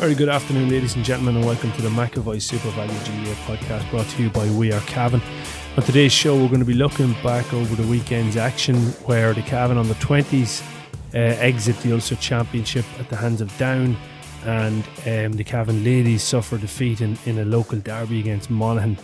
[0.00, 4.06] Very good afternoon, ladies and gentlemen, and welcome to the McAvoy SuperValu GA podcast brought
[4.06, 5.20] to you by We Are Cavan.
[5.76, 9.42] On today's show, we're going to be looking back over the weekend's action where the
[9.42, 10.62] Cavan on the 20s
[11.12, 13.94] uh, exit the Ulster Championship at the hands of Down,
[14.46, 18.96] and um, the Cavan ladies suffer defeat in, in a local derby against Monaghan.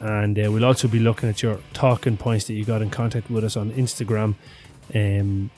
[0.00, 3.30] And uh, we'll also be looking at your talking points that you got in contact
[3.30, 4.34] with us on Instagram.
[4.94, 5.50] Um,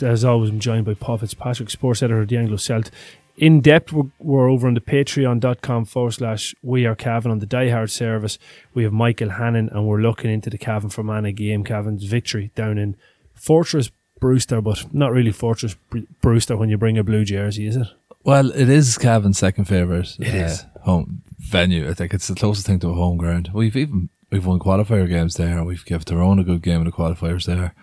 [0.00, 2.92] as always, I'm joined by Paul Fitzpatrick, sports editor of the Anglo Celt
[3.40, 7.46] in depth, we're, we're, over on the patreon.com forward slash we are Cavan on the
[7.46, 8.38] diehard service.
[8.74, 12.76] We have Michael Hannon and we're looking into the Cavan Fermanagh game, Cavan's victory down
[12.76, 12.96] in
[13.34, 15.74] Fortress Brewster, but not really Fortress
[16.20, 17.86] Brewster when you bring a blue jersey, is it?
[18.24, 20.66] Well, it is Cavan's second favourite It uh, is.
[20.82, 21.88] home venue.
[21.88, 23.50] I think it's the closest thing to a home ground.
[23.54, 25.64] We've even we've won qualifier games there.
[25.64, 27.74] We've given Tyrone a good game in the qualifiers there.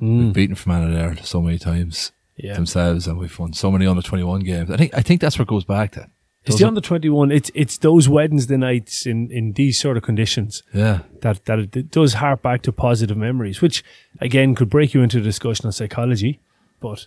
[0.00, 2.54] We've beaten Fermanagh there so many times Yeah.
[2.54, 4.70] themselves, and we've won so many under twenty one games.
[4.70, 6.08] I think I think that's where it goes back to.
[6.44, 7.30] It's the under 21.
[7.30, 11.76] It's it's those Wednesday nights in, in these sort of conditions yeah, that, that it,
[11.76, 13.84] it does hark back to positive memories, which
[14.20, 16.40] again could break you into a discussion on psychology,
[16.80, 17.06] but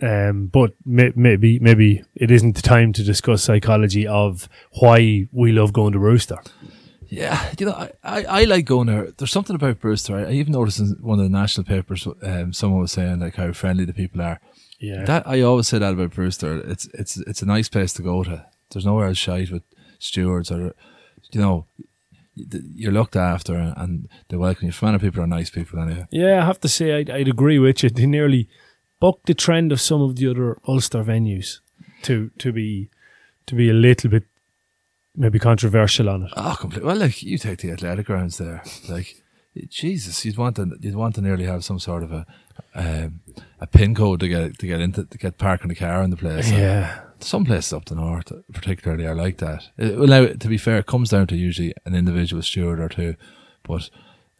[0.00, 4.48] um, but may, maybe maybe it isn't the time to discuss psychology of
[4.78, 6.38] why we love going to Brewster.
[7.08, 7.52] Yeah.
[7.58, 9.10] You know, I, I, I like going there.
[9.12, 10.16] There's something about Brewster.
[10.16, 13.36] I, I even noticed in one of the national papers, um, someone was saying like
[13.36, 14.40] how friendly the people are.
[14.80, 16.58] Yeah, That I always say that about Brewster.
[16.68, 18.46] It's it's it's a nice place to go to.
[18.70, 19.62] There's nowhere else shite with
[19.98, 20.74] stewards or
[21.32, 21.66] you know
[22.34, 24.72] you're looked after and they welcome you.
[24.72, 26.06] Fermanagh people are nice people anyway.
[26.10, 26.42] yeah.
[26.42, 27.90] I have to say I'd, I'd agree with you.
[27.90, 28.48] They nearly
[29.00, 31.60] bucked the trend of some of the other Ulster venues
[32.02, 32.90] to to be
[33.46, 34.24] to be a little bit
[35.16, 36.32] maybe controversial on it.
[36.36, 36.84] Oh, complete.
[36.84, 39.22] Well, like you take the athletic grounds there, like
[39.68, 42.26] Jesus, you'd want to you'd want to nearly have some sort of a
[42.74, 43.20] um,
[43.60, 46.16] a pin code to get to get into to get parking the car in the
[46.16, 46.50] place.
[46.50, 47.00] Yeah.
[47.20, 49.62] some places up the north, particularly, are like that.
[49.78, 52.88] It, well, now to be fair, it comes down to usually an individual steward or
[52.88, 53.14] two,
[53.62, 53.88] but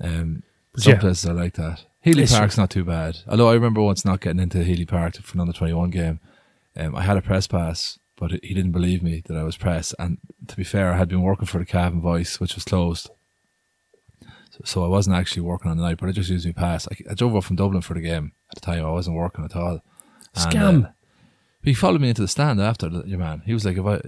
[0.00, 0.42] um,
[0.76, 1.00] some Yeah.
[1.00, 1.84] places are like that.
[2.00, 3.18] Healy It's Park's not too bad.
[3.28, 6.20] Although I remember once not getting into Healy Park for another twenty one game.
[6.76, 9.94] Um, I had a press pass, but he didn't believe me that I was press.
[9.98, 13.10] And to be fair, I had been working for the Cavan Voice, which was closed.
[14.50, 16.86] So, so I wasn't actually working on the night, but I just used my pass.
[16.91, 18.84] I, I drove up from Dublin for the game at the time.
[18.84, 19.80] I wasn't working at all.
[20.36, 20.84] And, Scam.
[20.86, 20.91] uh,
[21.62, 23.42] he followed me into the stand after, your man.
[23.47, 24.00] He was like, if I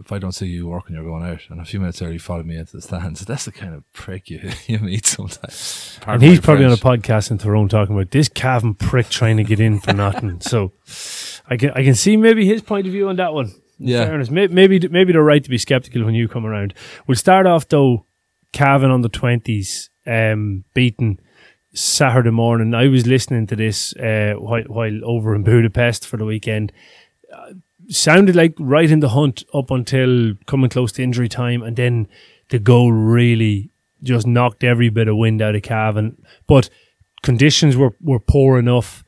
[0.00, 1.40] if I don't see you working, you're going out.
[1.48, 3.20] And a few minutes later, he followed me into the stands.
[3.20, 5.98] So that's the kind of prick you, you meet sometimes.
[6.06, 9.36] And he's my probably on a podcast in Tyrone talking about this Cavan prick trying
[9.38, 10.40] to get in for nothing.
[10.40, 10.72] So
[11.48, 13.52] I can I can see maybe his point of view on that one.
[13.78, 14.04] Yeah.
[14.04, 14.30] Fairness.
[14.30, 16.72] May- Maybe maybe they're right to be skeptical when you come around.
[17.06, 18.06] We'll start off though,
[18.52, 21.18] Cavan on the twenties, um, beaten
[21.74, 22.74] Saturday morning.
[22.74, 26.70] I was listening to this uh, while, while over in Budapest for the weekend.
[27.88, 32.08] Sounded like right in the hunt up until coming close to injury time, and then
[32.48, 33.70] the goal really
[34.02, 36.22] just knocked every bit of wind out of Cavan.
[36.46, 36.70] But
[37.22, 39.04] conditions were, were poor enough.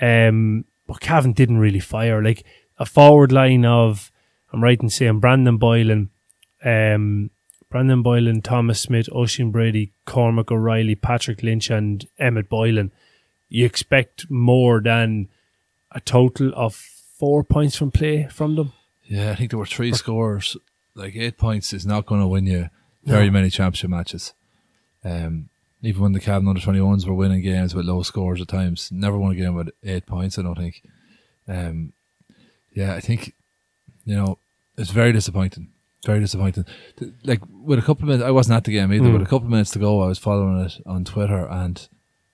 [0.00, 2.22] Um, but Cavan didn't really fire.
[2.22, 2.44] Like
[2.78, 4.10] a forward line of,
[4.52, 6.10] I'm right in saying Brandon Boylan,
[6.64, 7.30] um,
[7.70, 12.90] Brandon Boylan, Thomas Smith, Oisin Brady, Cormac O'Reilly, Patrick Lynch, and Emmett Boylan.
[13.50, 15.28] You expect more than
[15.92, 18.72] a total of four points from play from them.
[19.06, 20.56] Yeah, I think there were three scores.
[20.94, 22.70] Like eight points is not going to win you
[23.04, 23.32] very No.
[23.32, 24.32] many championship matches.
[25.04, 25.48] Um,
[25.82, 29.16] even when the Cavan under 21s were winning games with low scores at times, never
[29.16, 30.82] won a game with eight points, I don't think.
[31.46, 31.92] Um,
[32.74, 33.32] yeah, I think,
[34.04, 34.38] you know,
[34.76, 35.68] it's very disappointing.
[36.04, 36.64] Very disappointing.
[37.24, 39.12] Like, with a couple of minutes, I wasn't at the game either, Mm.
[39.14, 41.88] with a couple of minutes to go, I was following it on Twitter and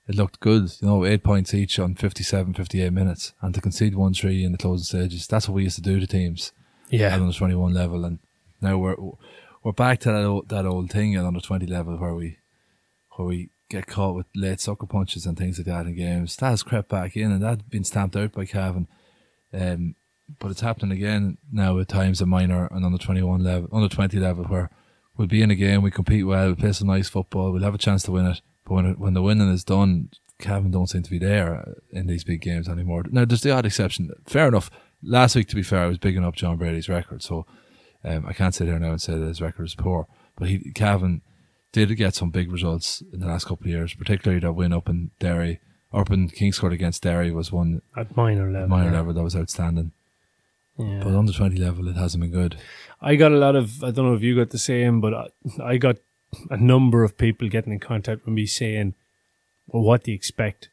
[0.07, 0.71] it looked good.
[0.81, 3.33] You know, eight points each on 57, 58 minutes.
[3.41, 5.99] And to concede 1 3 in the closing stages, that's what we used to do
[6.01, 6.53] to teams
[6.91, 7.09] Yeah.
[7.15, 8.19] at under twenty one level, and
[8.61, 8.97] now we're
[9.63, 12.37] we're back to that old, that old thing at under twenty level where we
[13.17, 16.37] where we get caught with late sucker punches and things like that in games.
[16.37, 18.87] That has crept back in, and that's been stamped out by Cavan.
[19.53, 19.95] Um,
[20.39, 23.89] but it's happening again now at times at minor and under twenty one level, under
[23.89, 24.71] twenty level where
[25.17, 27.75] we'll be in a game, we compete well, we play some nice football, we'll have
[27.75, 28.41] a chance to win it.
[28.65, 32.07] But when it, when the winning is done, Cavan don't seem to be there in
[32.07, 33.05] these big games anymore.
[33.11, 34.11] Now there's the odd exception.
[34.27, 34.71] Fair enough.
[35.03, 37.47] Last week, to be fair, I was bigging up John Brady's record, so
[38.05, 40.07] um, I can't sit here now and say that his record is poor.
[40.37, 41.21] But he Cavan
[41.73, 44.89] did get some big results in the last couple of years, particularly that win up
[44.89, 45.61] in Derry,
[45.93, 48.69] up in Kingscourt against Derry was one at minor level.
[48.69, 48.97] Minor yeah.
[48.97, 49.93] level that was outstanding.
[50.79, 51.01] Yeah.
[51.05, 52.57] But under twenty level, it hasn't been good.
[53.01, 53.85] I got a lot of.
[53.85, 55.29] I don't know if you got the same, but I,
[55.63, 55.97] I got
[56.51, 58.95] a number of people getting in contact with me saying,
[59.69, 60.69] "Well, what do you expect?"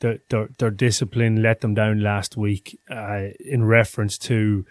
[0.00, 4.64] Their, their, their discipline let them down last week uh, in reference to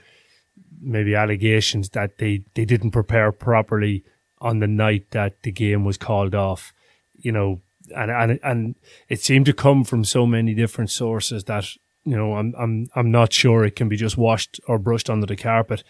[0.80, 4.06] maybe allegations that they, they didn't prepare properly
[4.40, 6.74] on the night that the game was called off.
[7.18, 7.62] You know,
[7.96, 8.76] and and and
[9.10, 11.66] it seemed to come from so many different sources that
[12.04, 15.26] you know I'm I'm I'm not sure it can be just washed or brushed under
[15.26, 15.84] the carpet.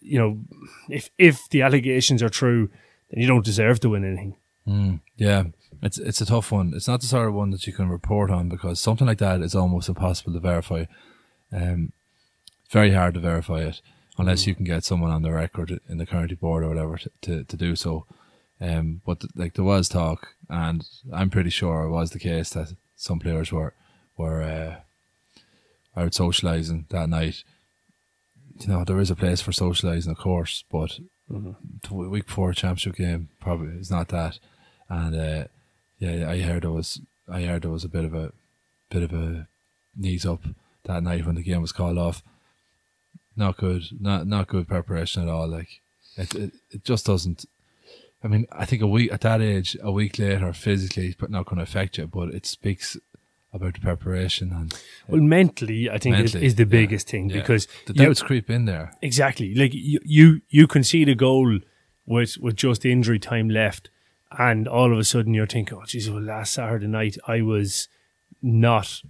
[0.00, 0.40] You know,
[0.88, 2.70] if if the allegations are true,
[3.10, 4.36] then you don't deserve to win anything.
[4.66, 5.44] Mm, yeah,
[5.82, 6.72] it's it's a tough one.
[6.74, 9.40] It's not the sort of one that you can report on because something like that
[9.40, 10.84] is almost impossible to verify.
[11.52, 11.92] Um,
[12.70, 13.80] very hard to verify it
[14.16, 14.48] unless mm.
[14.48, 17.44] you can get someone on the record in the county board or whatever to, to,
[17.44, 18.06] to do so.
[18.60, 22.50] Um, but th- like there was talk, and I'm pretty sure it was the case
[22.50, 23.72] that some players were
[24.16, 27.42] were uh, out socialising that night.
[28.60, 30.98] You know, there is a place for socialising, of course, but
[31.30, 32.10] mm-hmm.
[32.10, 34.38] week four championship game probably is not that.
[34.88, 35.44] And uh,
[35.98, 38.32] yeah, I heard it was I heard it was a bit of a
[38.90, 39.46] bit of a
[39.96, 40.42] knees up
[40.84, 42.22] that night when the game was called off.
[43.36, 45.48] Not good, not not good preparation at all.
[45.48, 45.80] Like
[46.16, 47.46] it, it, it just doesn't
[48.22, 51.46] I mean, I think a week at that age, a week later, physically, but not
[51.46, 52.06] going to affect you.
[52.06, 52.96] But it speaks
[53.52, 54.76] about the preparation and uh,
[55.08, 57.40] well, mentally, I think mentally, is, is, the biggest yeah, thing yeah.
[57.40, 58.92] because the doubts creep in there.
[59.02, 61.58] Exactly, like you, you, you concede a goal
[62.06, 63.90] with with just injury time left,
[64.38, 66.12] and all of a sudden you're thinking, "Oh, Jesus!
[66.12, 67.88] Well, last Saturday night I was
[68.42, 69.02] not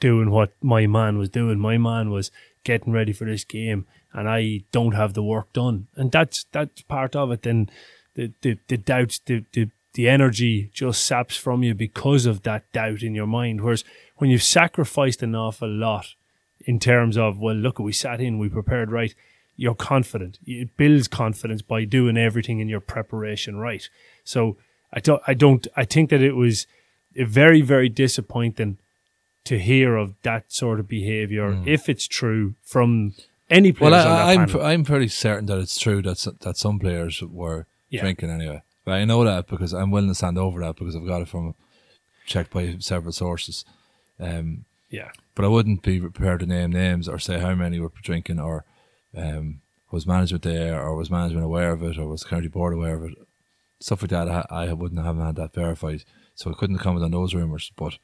[0.00, 1.58] doing what my man was doing.
[1.58, 2.30] My man was
[2.64, 6.82] getting ready for this game, and I don't have the work done, and that's that's
[6.82, 7.42] part of it.
[7.42, 7.70] Then
[8.14, 12.70] the the, the doubts, the, the the energy just saps from you because of that
[12.72, 13.60] doubt in your mind.
[13.60, 13.84] Whereas
[14.16, 16.14] when you've sacrificed an awful lot
[16.60, 19.14] in terms of, well, look, we sat in, we prepared right,
[19.56, 20.38] you're confident.
[20.46, 23.88] It builds confidence by doing everything in your preparation right.
[24.24, 24.56] So
[24.92, 26.66] I don't, I don't, I think that it was
[27.14, 28.78] very, very disappointing
[29.44, 31.66] to hear of that sort of behavior, mm.
[31.66, 33.14] if it's true from
[33.50, 33.92] any players.
[33.92, 37.66] Well, I, am I'm, I'm pretty certain that it's true that that some players were
[37.90, 38.00] yeah.
[38.00, 38.62] drinking anyway.
[38.84, 41.28] But I know that because I'm willing to stand over that because I've got it
[41.28, 41.54] from
[42.26, 43.64] checked by several sources.
[44.20, 45.10] Um, yeah.
[45.34, 48.64] But I wouldn't be prepared to name names or say how many were drinking or
[49.16, 49.60] um,
[49.90, 52.94] was management there or was management aware of it or was the county board aware
[52.94, 53.18] of it.
[53.80, 56.04] Stuff like that, I, I wouldn't have had that verified.
[56.34, 57.72] So I couldn't comment on those rumours.
[57.76, 57.98] But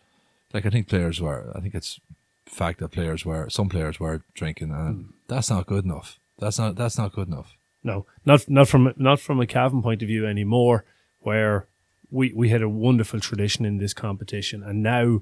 [0.52, 2.00] like I think players were, I think it's
[2.46, 5.08] fact that players were, some players were drinking and mm.
[5.28, 6.18] that's not good enough.
[6.38, 7.54] That's not, that's not good enough.
[7.82, 10.84] No, not not from not from a Cavan point of view anymore,
[11.20, 11.66] where
[12.10, 15.20] we we had a wonderful tradition in this competition, and now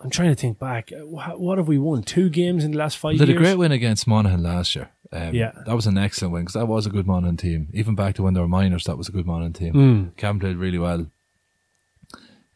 [0.00, 0.90] I'm trying to think back.
[0.92, 2.02] What have we won?
[2.02, 3.18] Two games in the last five.
[3.18, 3.38] Did years?
[3.38, 4.90] a great win against Monaghan last year.
[5.12, 7.68] Um, yeah, that was an excellent win because that was a good Monaghan team.
[7.72, 9.72] Even back to when they were minors, that was a good Monaghan team.
[9.72, 10.16] Mm.
[10.16, 11.06] Cavan played really well,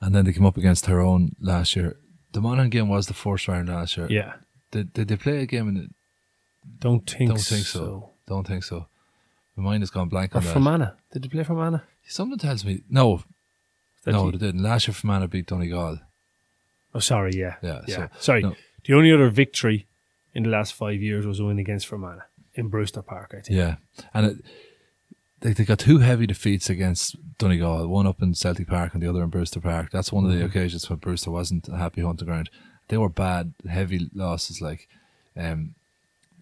[0.01, 1.97] and then they came up against Tyrone last year.
[2.33, 4.09] The Monaghan game was the first round last year.
[4.11, 4.35] Yeah,
[4.71, 5.89] did did they play a game in the?
[6.79, 7.79] Don't think don't think so.
[7.79, 8.10] so.
[8.31, 8.87] Don't think so.
[9.57, 10.53] My mind has gone blank or on that.
[10.53, 10.93] Fermanagh.
[11.13, 11.81] Did they play Fermanagh?
[12.07, 13.25] Something tells me no.
[14.07, 14.63] No, they didn't.
[14.63, 15.99] Last year Fermanagh beat Donegal.
[16.95, 17.33] Oh, sorry.
[17.35, 17.57] Yeah.
[17.61, 17.81] Yeah.
[17.89, 17.97] yeah.
[17.97, 18.43] So, sorry.
[18.43, 18.55] No.
[18.85, 19.89] The only other victory
[20.33, 22.23] in the last five years was a win against Fermanagh
[22.55, 23.35] in Brewster Park.
[23.37, 23.59] I think.
[23.59, 23.77] Yeah,
[24.15, 24.37] and it,
[25.41, 27.89] they they got two heavy defeats against Donegal.
[27.89, 29.91] One up in Celtic Park and the other in Brewster Park.
[29.91, 30.47] That's one of the mm-hmm.
[30.47, 32.49] occasions when Brewster wasn't a happy hunting ground.
[32.87, 34.63] They were bad, heavy losses.
[34.63, 34.87] Like,
[35.37, 35.75] um,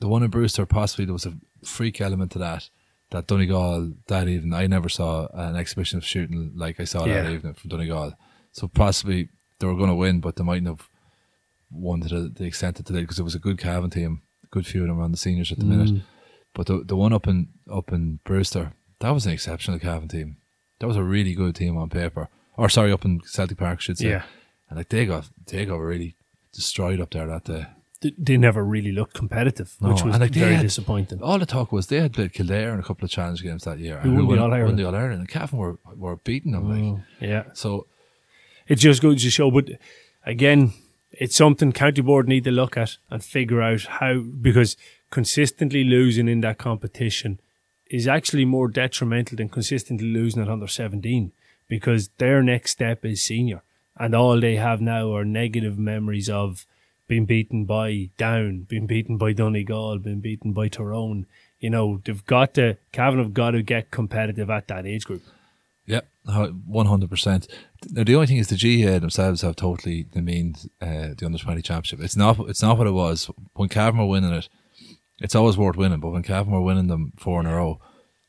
[0.01, 2.69] the one in Brewster, possibly there was a freak element to that.
[3.11, 7.23] That Donegal that evening, I never saw an exhibition of shooting like I saw yeah.
[7.23, 8.13] that evening from Donegal.
[8.53, 10.89] So possibly they were going to win, but they mightn't have
[11.71, 14.23] won to the, the extent that they did because it was a good Cavan team,
[14.51, 15.69] good few of them around the seniors at the mm.
[15.69, 16.03] minute.
[16.53, 20.37] But the the one up in up in Brewster, that was an exceptional Cavan team.
[20.81, 22.29] That was a really good team on paper.
[22.57, 24.11] Or sorry, up in Celtic Park, I should say.
[24.11, 24.25] Yeah.
[24.69, 26.15] And like they got they got really
[26.53, 27.67] destroyed up there that day
[28.01, 31.21] they never really looked competitive, no, which was like very had, disappointing.
[31.21, 33.79] All the talk was they had played Kildare in a couple of challenge games that
[33.79, 33.99] year.
[34.01, 34.79] Who, won, the All Ireland?
[34.79, 36.69] the All Ireland, and Cavan were were beating them.
[36.71, 37.45] Like, mm, yeah.
[37.55, 37.87] So
[38.69, 39.51] it just goes to show.
[39.51, 39.71] But
[40.25, 40.73] again,
[41.11, 44.77] it's something county board need to look at and figure out how because
[45.11, 47.41] consistently losing in that competition
[47.91, 51.33] is actually more detrimental than consistently losing at under 17
[51.69, 53.63] because their next step is senior.
[53.97, 56.67] And all they have now are negative memories of
[57.09, 61.27] being beaten by Down, been beaten by Donegal, been beaten by Tyrone.
[61.59, 65.23] You know, they've got to, Cavan have got to get competitive at that age group.
[65.87, 66.07] Yep,
[66.67, 67.49] one hundred percent.
[67.91, 71.63] Now the only thing is the GAA themselves have totally demeaned uh, the under twenty
[71.63, 72.01] championship.
[72.01, 72.39] It's not.
[72.41, 74.51] It's not what it was when Cavan were winning it.
[75.19, 77.81] It's always worth winning, but when Cavan were winning them four in a row,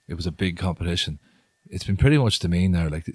[0.07, 1.19] it was a big competition.
[1.69, 2.87] It's been pretty much demeaned now.
[2.87, 3.11] Like,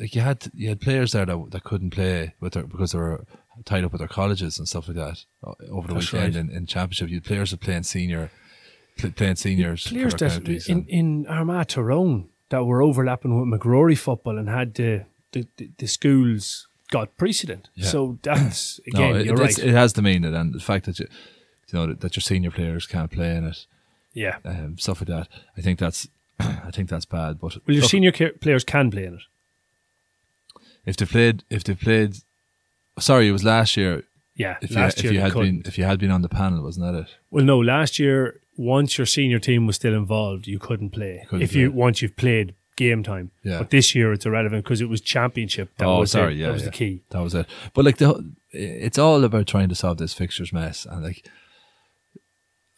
[0.00, 2.98] like you had you had players there that that couldn't play with their because they
[2.98, 3.24] were
[3.64, 6.44] tied up with their colleges and stuff like that uh, over the That's weekend right.
[6.44, 7.10] in, in championship.
[7.10, 8.30] You had players playing senior,
[8.96, 9.86] playing seniors.
[9.86, 15.04] Players that in, in Armagh Tyrone that were overlapping with MacRory football and had the
[15.32, 17.68] the, the, the schools got precedent.
[17.74, 17.86] Yeah.
[17.86, 19.58] So that's again, no, it, you're right.
[19.58, 21.06] It has to mean it, and the fact that you,
[21.68, 23.66] you know that, that your senior players can't play in it,
[24.14, 25.28] yeah, um, stuff like that.
[25.58, 26.08] I think that's
[26.40, 27.38] I think that's bad.
[27.38, 29.22] But well, your look, senior players can play in it
[30.86, 31.44] if they played.
[31.50, 32.16] If they played,
[32.98, 34.04] sorry, it was last year.
[34.34, 35.62] Yeah, if last you, year if you had couldn't.
[35.62, 37.16] been if you had been on the panel, wasn't that it?
[37.30, 41.24] Well, no, last year once your senior team was still involved, you couldn't play.
[41.28, 41.62] Couldn't if play.
[41.62, 43.30] you once you've played game time.
[43.42, 43.58] Yeah.
[43.58, 45.70] But this year it's irrelevant because it was championship.
[45.78, 46.38] That oh, was sorry, it.
[46.38, 46.68] yeah, that was yeah.
[46.68, 47.02] the key.
[47.10, 47.46] That was it.
[47.74, 51.26] But like the, it's all about trying to solve this fixtures mess, and like,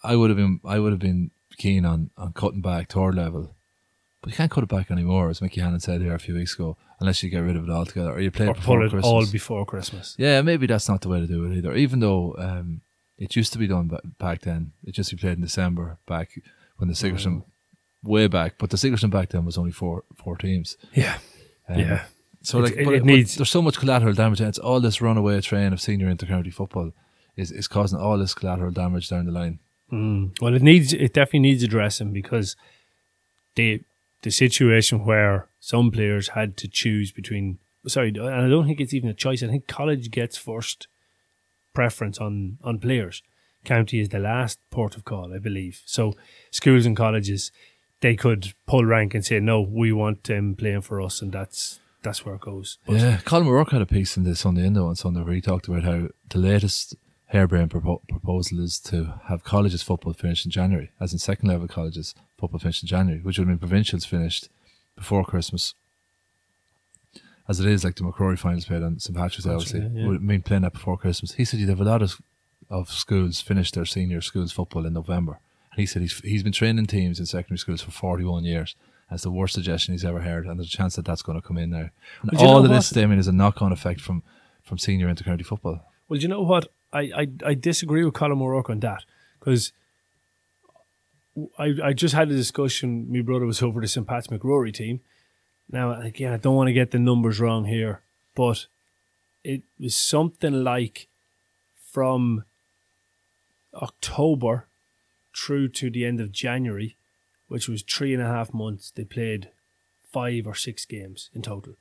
[0.04, 3.54] I would have been, I would have been keen on on cutting back third level,
[4.23, 6.55] but you can't cut it back anymore, as Mickey Hannon said here a few weeks
[6.55, 8.87] ago, unless you get rid of it altogether, or you play or it before pull
[8.87, 9.05] it Christmas.
[9.05, 10.14] all before Christmas.
[10.17, 11.75] Yeah, maybe that's not the way to do it either.
[11.75, 12.81] Even though um,
[13.19, 16.31] it used to be done back then, it used to be played in December back
[16.76, 17.45] when the Sigerson
[18.02, 20.76] way back, but the Sigerson back then was only four four teams.
[20.95, 21.19] Yeah,
[21.69, 22.05] um, yeah.
[22.43, 23.37] So like, it, but, it needs.
[23.37, 26.93] there's so much collateral damage, and it's all this runaway train of senior intercounty football
[27.37, 29.59] is is causing all this collateral damage down the line.
[29.93, 30.41] Mm.
[30.41, 32.57] Well, it needs it definitely needs addressing because
[33.57, 33.83] the
[34.23, 37.59] the situation where some players had to choose between.
[37.87, 39.43] Sorry, and I don't think it's even a choice.
[39.43, 40.87] I think college gets first
[41.75, 43.23] preference on on players.
[43.64, 45.83] County is the last port of call, I believe.
[45.85, 46.14] So
[46.50, 47.52] schools and colleges
[48.02, 51.81] they could pull rank and say, no, we want him playing for us, and that's
[52.02, 52.79] that's where it goes.
[52.87, 55.23] But yeah, Colm O'Rourke had a piece in this on the Sunday Indo on Sunday
[55.23, 60.12] where he talked about how the latest harebrained propo- proposal is to have colleges football
[60.12, 63.58] finish in January, as in second level colleges football finish in January, which would mean
[63.58, 64.49] provincials finished
[64.96, 65.75] before Christmas.
[67.49, 70.06] As it is, like the MacRory finals played on St Patrick's Day, obviously, yeah.
[70.06, 71.32] would mean playing that before Christmas.
[71.32, 72.20] He said you'd have a lot of,
[72.70, 75.38] of schools finish their senior schools football in November
[75.76, 78.76] he said he's, he's been training teams in secondary schools for 41 years.
[79.11, 81.46] That's the worst suggestion he's ever heard, and there's a chance that that's going to
[81.46, 81.90] come in now.
[82.22, 82.75] And all of what?
[82.75, 84.22] this, Damien, is a knock-on effect from
[84.62, 85.84] from senior intercounty football.
[86.08, 86.68] Well, do you know what?
[86.92, 89.04] I, I, I disagree with Colm O'Rourke on that
[89.38, 89.72] because
[91.58, 93.10] I I just had a discussion.
[93.10, 94.06] My brother was over the St.
[94.06, 95.00] Pat's MacRory team.
[95.70, 98.02] Now, again, I don't want to get the numbers wrong here,
[98.34, 98.66] but
[99.42, 101.08] it was something like
[101.90, 102.44] from
[103.74, 104.66] October
[105.34, 106.96] through to the end of January,
[107.48, 109.50] which was three and a half months, they played
[110.12, 111.74] five or six games in total.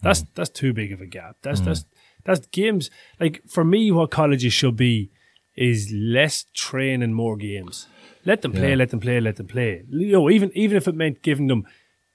[0.00, 0.28] That's mm.
[0.34, 1.36] that's too big of a gap.
[1.42, 1.66] That's mm.
[1.66, 1.84] that's
[2.24, 5.10] that's games like for me what colleges should be
[5.54, 7.86] is less train and more games.
[8.24, 8.76] Let them play, yeah.
[8.76, 9.82] let them play, let them play.
[9.88, 11.66] You know, even even if it meant giving them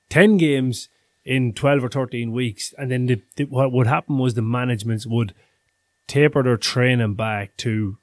[0.10, 0.90] ten games
[1.26, 5.06] in twelve or thirteen weeks, and then the, the, what would happen was the managements
[5.06, 5.34] would
[6.08, 7.98] taper their training back to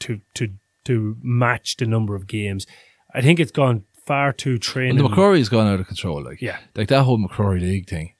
[0.00, 0.50] to to
[0.84, 2.66] to match the number of games.
[3.14, 4.98] I think it's gone far too training.
[4.98, 6.22] The MacRory's gone out of control.
[6.22, 8.12] Like yeah, like that whole MacRory League thing.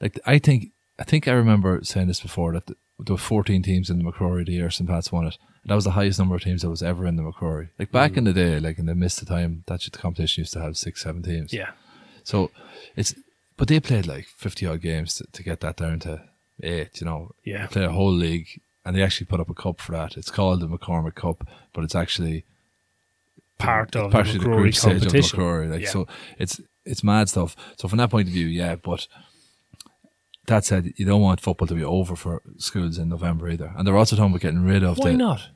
[0.00, 3.62] Like I think I think I remember saying this before that the, there were 14
[3.62, 4.88] teams in the MacRory the year St.
[4.88, 5.38] Pat's won it.
[5.62, 7.68] And that was the highest number of teams that was ever in the MacRory.
[7.78, 8.18] Like back mm.
[8.18, 10.76] in the day, like in the midst of time, that the competition used to have
[10.76, 11.52] six, seven teams.
[11.52, 11.70] Yeah.
[12.24, 12.50] So
[12.96, 13.14] it's,
[13.56, 16.22] but they played like 50 odd games to, to get that down to
[16.62, 17.32] eight, you know.
[17.44, 17.62] Yeah.
[17.62, 20.16] They played a whole league and they actually put up a cup for that.
[20.16, 22.44] It's called the McCormick Cup, but it's actually
[23.58, 25.70] part of part the, the group stage of MacRory.
[25.70, 25.90] Like yeah.
[25.90, 26.06] so,
[26.38, 27.54] it's it's mad stuff.
[27.76, 28.76] So from that point of view, yeah.
[28.76, 29.06] But
[30.46, 33.72] that said, you don't want football to be over for schools in November either.
[33.76, 34.98] And they're also talking about getting rid of.
[34.98, 35.48] Why the, not?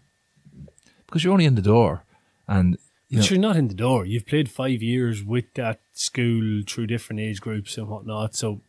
[1.06, 2.04] Because you're only in the door,
[2.46, 2.76] and
[3.08, 4.04] you but know, you're not in the door.
[4.04, 8.34] You've played five years with that school through different age groups and whatnot.
[8.34, 8.60] So,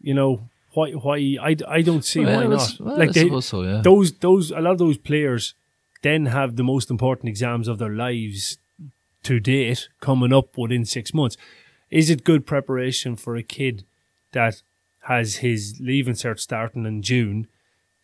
[0.00, 2.76] you know, why why I, I don't see well, why not.
[2.80, 3.80] Well, like they, so, yeah.
[3.82, 5.54] those those a lot of those players
[6.02, 8.58] then have the most important exams of their lives
[9.22, 11.36] to date coming up within six months.
[11.90, 13.84] Is it good preparation for a kid
[14.32, 14.62] that
[15.04, 17.46] has his leaving cert starting in June?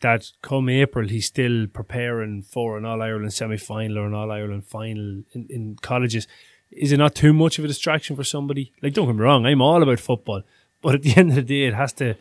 [0.01, 4.33] That come April he's still preparing for an All Ireland semi final or an All
[4.33, 6.27] Ireland final in, in colleges.
[6.71, 8.73] is it not too much of a distraction for somebody?
[8.83, 10.43] Like, don't get me wrong, I'm all about football,
[10.81, 12.17] but at the end of the day, it has to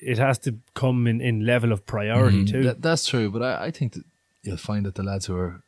[0.00, 2.52] it has to come in, in level of priority mm-hmm.
[2.52, 2.62] too.
[2.64, 4.04] That, that's true, but I, I think that
[4.42, 5.62] you'll find that the lads who are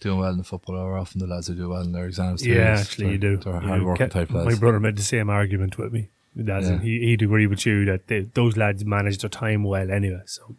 [0.00, 2.42] doing well in the football are often the lads who do well in their exams.
[2.42, 2.52] Too.
[2.52, 3.36] Yeah, actually, you do.
[3.36, 4.46] They're hard working type lads.
[4.46, 6.08] My brother made the same argument with me.
[6.36, 6.80] Yeah.
[6.80, 10.22] He, he'd agree with you that they, those lads manage their time well anyway.
[10.26, 10.56] So,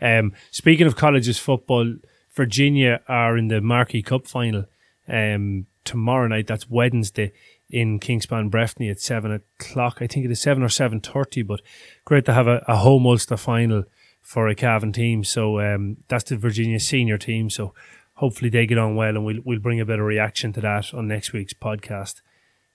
[0.00, 1.94] um, speaking of colleges football,
[2.34, 4.64] Virginia are in the Marquis Cup final
[5.08, 6.46] um, tomorrow night.
[6.46, 7.32] That's Wednesday
[7.70, 9.98] in Kingspan Breffni at seven o'clock.
[10.00, 11.42] I think it is seven or seven thirty.
[11.42, 11.60] But
[12.04, 13.84] great to have a, a home Ulster final
[14.20, 15.24] for a Cavan team.
[15.24, 17.50] So um, that's the Virginia senior team.
[17.50, 17.74] So
[18.14, 20.94] hopefully they get on well, and we'll we'll bring a bit of reaction to that
[20.94, 22.22] on next week's podcast.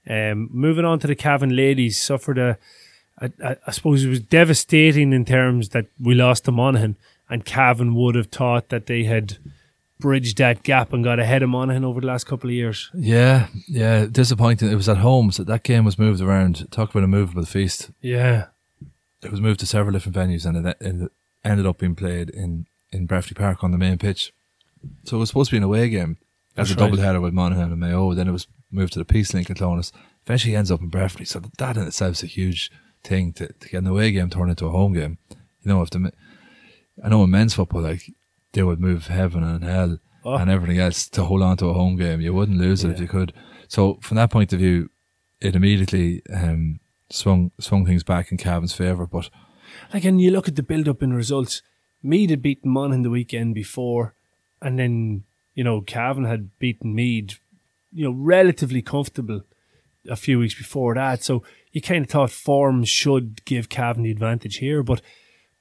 [0.10, 2.58] Um, moving on to the Cavan ladies, suffered a,
[3.20, 6.96] a, a, I suppose it was devastating in terms that we lost to Monaghan,
[7.30, 9.38] and Cavan would have thought that they had
[10.00, 12.90] bridged that gap and got ahead of Monaghan over the last couple of years.
[12.94, 14.72] Yeah, yeah, disappointing.
[14.72, 16.72] It was at home, so that game was moved around.
[16.72, 17.90] Talk about a movable feast.
[18.02, 18.46] Yeah,
[19.22, 21.12] it was moved to several different venues, and it, it
[21.44, 24.32] ended up being played in in Breffni Park on the main pitch.
[25.04, 26.18] So it was supposed to be an away game
[26.56, 26.90] as That's a right.
[26.92, 28.14] double header with Monaghan and Mayo.
[28.14, 29.92] Then it was moved to the Peace Link at Clones.
[30.26, 31.26] Eventually ends up in Breffni.
[31.28, 32.72] So that in itself is a huge
[33.04, 35.18] thing to, to get an away game turned into a home game.
[35.62, 36.12] You know, if the
[37.04, 38.12] I know in men's football, like
[38.54, 40.36] they would move heaven and hell oh.
[40.36, 42.22] and everything else to hold on to a home game.
[42.22, 43.34] You wouldn't lose it if you could.
[43.68, 44.90] So from that point of view,
[45.40, 49.06] it immediately um, swung swung things back in Cavan's favour.
[49.06, 49.30] But
[49.94, 51.62] like, and you look at the build up in results.
[52.04, 54.14] Meath had beaten Mon Monaghan the weekend before,
[54.62, 55.24] and then
[55.56, 57.40] you know Cavan had beaten Meath,
[57.98, 59.42] you know, relatively comfortable
[60.08, 61.24] a few weeks before that.
[61.24, 65.02] So you kind of thought form should give Cavan the advantage here, but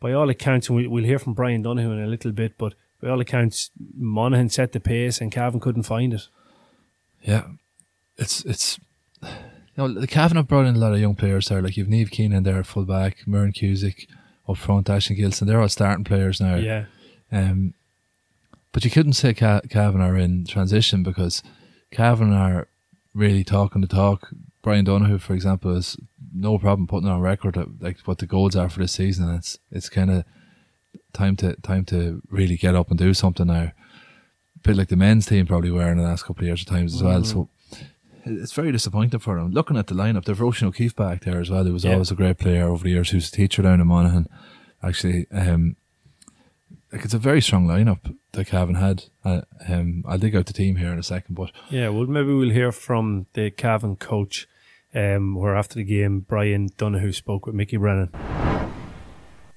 [0.00, 3.08] by all accounts, and we'll hear from Brian Donoghue in a little bit, but by
[3.08, 6.28] all accounts, Monaghan set the pace and Cavan couldn't find it.
[7.22, 7.44] Yeah,
[8.18, 8.78] it's it's
[9.22, 9.28] you
[9.78, 11.62] know the Cavan have brought in a lot of young players there.
[11.62, 14.06] Like you've Neve Keenan there at full back, Muireann Cusack
[14.46, 15.48] up front, Ashton Gilson.
[15.48, 16.56] They're all starting players now.
[16.56, 16.84] Yeah.
[17.32, 17.72] Um,
[18.72, 21.42] but you couldn't say Ca- Cavan are in transition because
[21.96, 22.68] Cavan are
[23.14, 24.28] really talking the talk.
[24.60, 25.96] Brian Donoghue, for example, is
[26.34, 29.34] no problem putting on record like what the goals are for this season.
[29.34, 30.24] It's it's kind of
[31.14, 33.72] time to time to really get up and do something now.
[33.72, 33.72] A
[34.62, 36.94] bit like the men's team probably were in the last couple of years at times
[36.94, 37.08] as mm-hmm.
[37.08, 37.24] well.
[37.24, 37.48] So
[38.26, 39.52] it's very disappointing for them.
[39.52, 41.64] Looking at the lineup, they've Roisin O'Keefe back there as well.
[41.64, 41.94] He was yeah.
[41.94, 43.08] always a great player over the years.
[43.08, 44.28] Who's a teacher down in Monaghan.
[44.82, 45.76] Actually, um,
[46.92, 49.04] like it's a very strong lineup that Cavan had.
[49.24, 52.32] Uh, um, I'll dig out the team here in a second, but yeah, well, maybe
[52.32, 54.46] we'll hear from the Cavan coach,
[54.94, 58.10] um, where after the game, Brian Donoghue spoke with Mickey Brennan.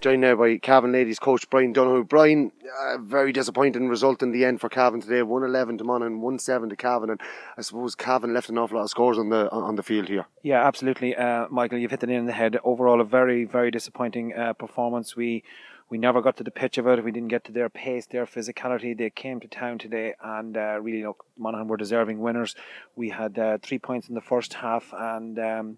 [0.01, 2.05] Joined now by Cavan ladies coach Brian Donoghue.
[2.05, 5.23] Brian, a very disappointing result in the end for Cavan today.
[5.23, 7.19] One eleven to Monaghan, one seven to Cavan, and
[7.57, 10.25] I suppose Cavan left an awful lot of scores on the on the field here.
[10.41, 11.79] Yeah, absolutely, uh, Michael.
[11.79, 12.57] You've hit the nail on the head.
[12.63, 15.17] Overall, a very very disappointing uh, performance.
[15.17, 15.43] We
[15.89, 17.03] we never got to the pitch of it.
[17.03, 18.95] We didn't get to their pace, their physicality.
[18.95, 22.55] They came to town today and uh, really, look, Monaghan were deserving winners.
[22.95, 25.77] We had uh, three points in the first half and um,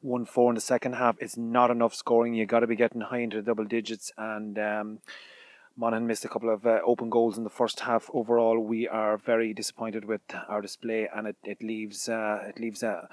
[0.00, 1.16] one four in the second half.
[1.18, 2.34] It's not enough scoring.
[2.34, 4.58] You got to be getting high into the double digits and.
[4.58, 4.98] Um,
[5.80, 8.10] Monaghan missed a couple of uh, open goals in the first half.
[8.12, 12.82] Overall, we are very disappointed with our display, and it, it leaves uh, it leaves
[12.82, 13.08] a,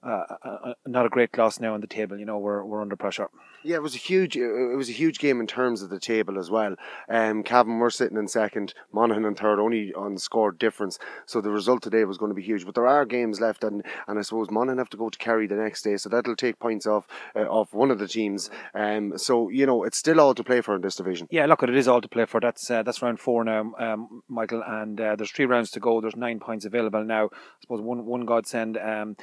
[0.00, 2.16] uh, uh, uh, not a great loss now on the table.
[2.16, 3.28] You know, we're we're under pressure.
[3.64, 6.38] Yeah, it was a huge it was a huge game in terms of the table
[6.38, 6.76] as well.
[7.08, 11.00] Um, Cavan were sitting in second, Monaghan in third, only on score difference.
[11.26, 12.64] So the result today was going to be huge.
[12.64, 15.48] But there are games left, and, and I suppose Monaghan have to go to Kerry
[15.48, 18.50] the next day, so that'll take points off uh, off one of the teams.
[18.74, 21.26] Um, so you know it's still all to play for in this division.
[21.30, 22.40] Yeah, look, it is all to play for.
[22.40, 26.00] That's uh, that's round four now, um, Michael, and uh, there's three rounds to go.
[26.00, 27.26] There's nine points available now.
[27.26, 28.78] I suppose one one godsend.
[28.78, 29.16] Um,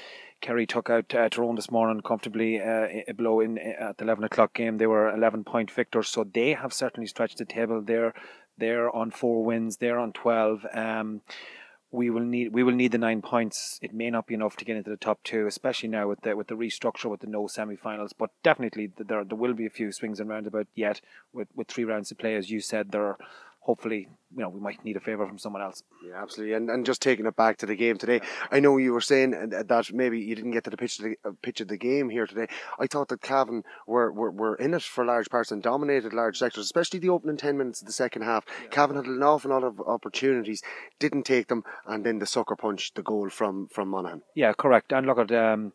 [0.45, 4.53] Kerry took out uh, Tyrone this morning comfortably uh, below in at the eleven o'clock
[4.53, 4.77] game.
[4.77, 7.81] They were eleven point victors, so they have certainly stretched the table.
[7.81, 8.13] They're
[8.55, 9.77] they're on four wins.
[9.77, 10.63] They're on twelve.
[10.71, 11.21] Um,
[11.89, 13.79] we will need we will need the nine points.
[13.81, 16.35] It may not be enough to get into the top two, especially now with the
[16.35, 18.13] with the restructure with the no semi-finals.
[18.13, 21.01] But definitely there there will be a few swings and roundabouts yet
[21.33, 22.35] with with three rounds to play.
[22.35, 23.17] As you said, there
[23.65, 25.81] hopefully, you know, we might need a favour from someone else.
[26.07, 26.53] Yeah, absolutely.
[26.53, 29.31] And and just taking it back to the game today, I know you were saying
[29.31, 32.09] that maybe you didn't get to the pitch of the, uh, pitch of the game
[32.09, 32.47] here today.
[32.79, 36.37] I thought that Cavan were, were, were in it for large parts and dominated large
[36.37, 38.45] sectors, especially the opening 10 minutes of the second half.
[38.61, 38.69] Yeah.
[38.69, 40.61] Cavan had an awful lot of opportunities,
[40.99, 44.21] didn't take them, and then the sucker punch, the goal from, from Monaghan.
[44.35, 44.93] Yeah, correct.
[44.93, 45.31] And look at.
[45.31, 45.73] Um,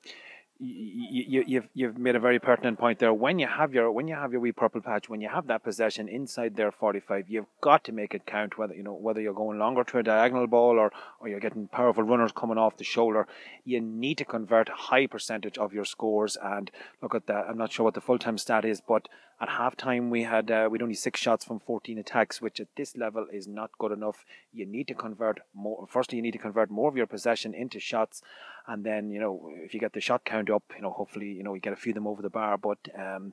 [0.63, 3.15] you, you've you've made a very pertinent point there.
[3.15, 5.65] When you have your when you have your wee purple patch, when you have that
[5.65, 8.59] possession inside their forty five, you've got to make it count.
[8.59, 11.69] Whether you know whether you're going longer to a diagonal ball or or you're getting
[11.69, 13.27] powerful runners coming off the shoulder,
[13.65, 16.37] you need to convert a high percentage of your scores.
[16.43, 16.71] And
[17.01, 17.47] look at that.
[17.49, 19.09] I'm not sure what the full time stat is, but
[19.41, 22.97] at halftime we had uh, we'd only six shots from 14 attacks, which at this
[22.97, 24.25] level is not good enough.
[24.53, 25.87] You need to convert more.
[25.89, 28.23] Firstly, you need to convert more of your possession into shots
[28.67, 31.43] and then you know if you get the shot count up, you know hopefully you
[31.43, 32.57] know you get a few of them over the bar.
[32.57, 33.33] But um,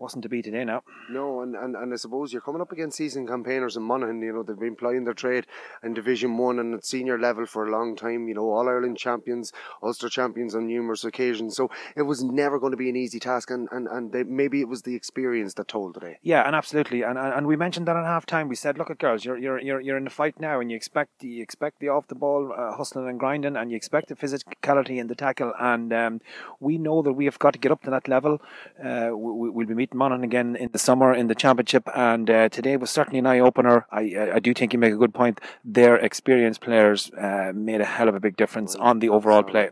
[0.00, 0.82] wasn't to be today now.
[1.10, 4.22] No, and, and, and I suppose you're coming up against seasoned campaigners in Monaghan.
[4.22, 5.46] You know they've been plying their trade
[5.82, 8.28] in Division One and at senior level for a long time.
[8.28, 11.56] You know All Ireland champions, Ulster champions on numerous occasions.
[11.56, 14.60] So it was never going to be an easy task, and and, and they, maybe
[14.60, 16.18] it was the experience that told today.
[16.22, 18.48] Yeah, and absolutely, and and, and we mentioned that at half time.
[18.48, 20.76] We said, look at girls, you're you're you're you're in the fight now, and you
[20.76, 24.14] expect you expect the off the ball uh, hustling and grinding, and you expect the
[24.16, 26.20] physicality in the tackle, and um,
[26.60, 28.40] we know that we have got to get up to that level.
[28.82, 32.48] Uh, we, we'll be meeting Monaghan again in the summer in the championship, and uh,
[32.48, 33.86] today was certainly an eye opener.
[33.90, 35.40] I I do think you make a good point.
[35.64, 39.70] Their experienced players uh, made a hell of a big difference on the overall play.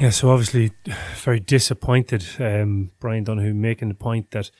[0.00, 0.72] Yeah, so obviously
[1.16, 4.50] very disappointed, um, Brian Donoghue making the point that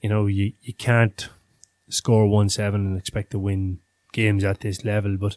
[0.00, 1.28] you know you you can't
[1.88, 3.78] score one seven and expect to win
[4.12, 5.36] games at this level, but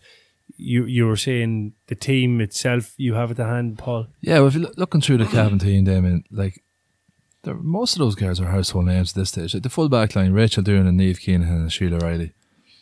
[0.56, 4.08] you you were saying the team itself you have at the hand, Paul.
[4.21, 6.63] Yeah, well, if you're looking through the Cavan team, Damien, like
[7.45, 9.53] most of those guys are household names at this stage.
[9.53, 12.34] Like the full back line, Rachel Doon and Neve Keenan and Sheila Riley.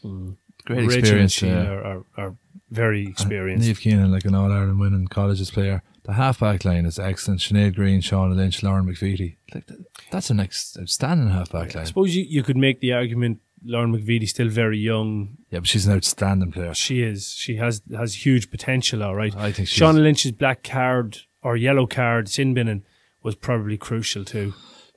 [0.04, 0.38] Mm.
[0.66, 1.42] Great Rachel experience.
[1.42, 2.36] And Sheila are, are,
[2.70, 3.68] very experienced.
[3.68, 5.84] Neve Keenan, like an All Ireland winning colleges player.
[6.04, 7.42] The half back line is excellent.
[7.42, 9.36] Sinead Green, Shauna Lynch, Lauren McVitie.
[9.54, 9.70] Like
[10.10, 11.84] that's an outstanding half back line.
[11.84, 15.38] I suppose you, you could make the argument Lauren McVitie still very young.
[15.50, 16.74] Yeah, but she's an outstanding player.
[16.74, 17.32] She is.
[17.32, 19.04] She has has huge potential.
[19.04, 19.36] All right.
[19.36, 22.84] I think Shauna Lynch's black card or yellow card sin binning
[23.24, 24.54] was probably crucial too.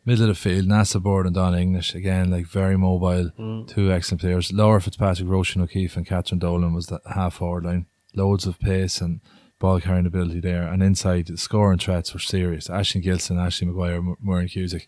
[0.06, 3.66] Middle of the field, NASA Board and Don English again, like very mobile, mm.
[3.66, 4.52] two excellent players.
[4.52, 7.86] Laura Fitzpatrick, Roisin O'Keefe, and Catherine Dolan was the half forward line.
[8.14, 9.20] Loads of pace and
[9.58, 10.64] ball carrying ability there.
[10.68, 12.68] And inside, the scoring threats were serious.
[12.68, 14.86] Ashley Gilson, Ashley McGuire, Muireann Cusack.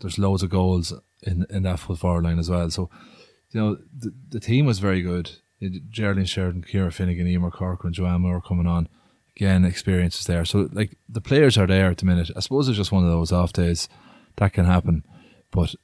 [0.00, 2.70] There's loads of goals in in that full forward line as well.
[2.70, 2.88] So,
[3.50, 5.32] you know, the, the team was very good.
[5.90, 8.88] Geraldine Sheridan, Kira Finnegan, Emer Corcoran, Joanne Moore coming on.
[9.36, 10.46] Again, experiences there.
[10.46, 12.30] So, like, the players are there at the minute.
[12.34, 13.88] I suppose it's just one of those off days
[14.36, 15.04] that can happen.
[15.50, 15.74] But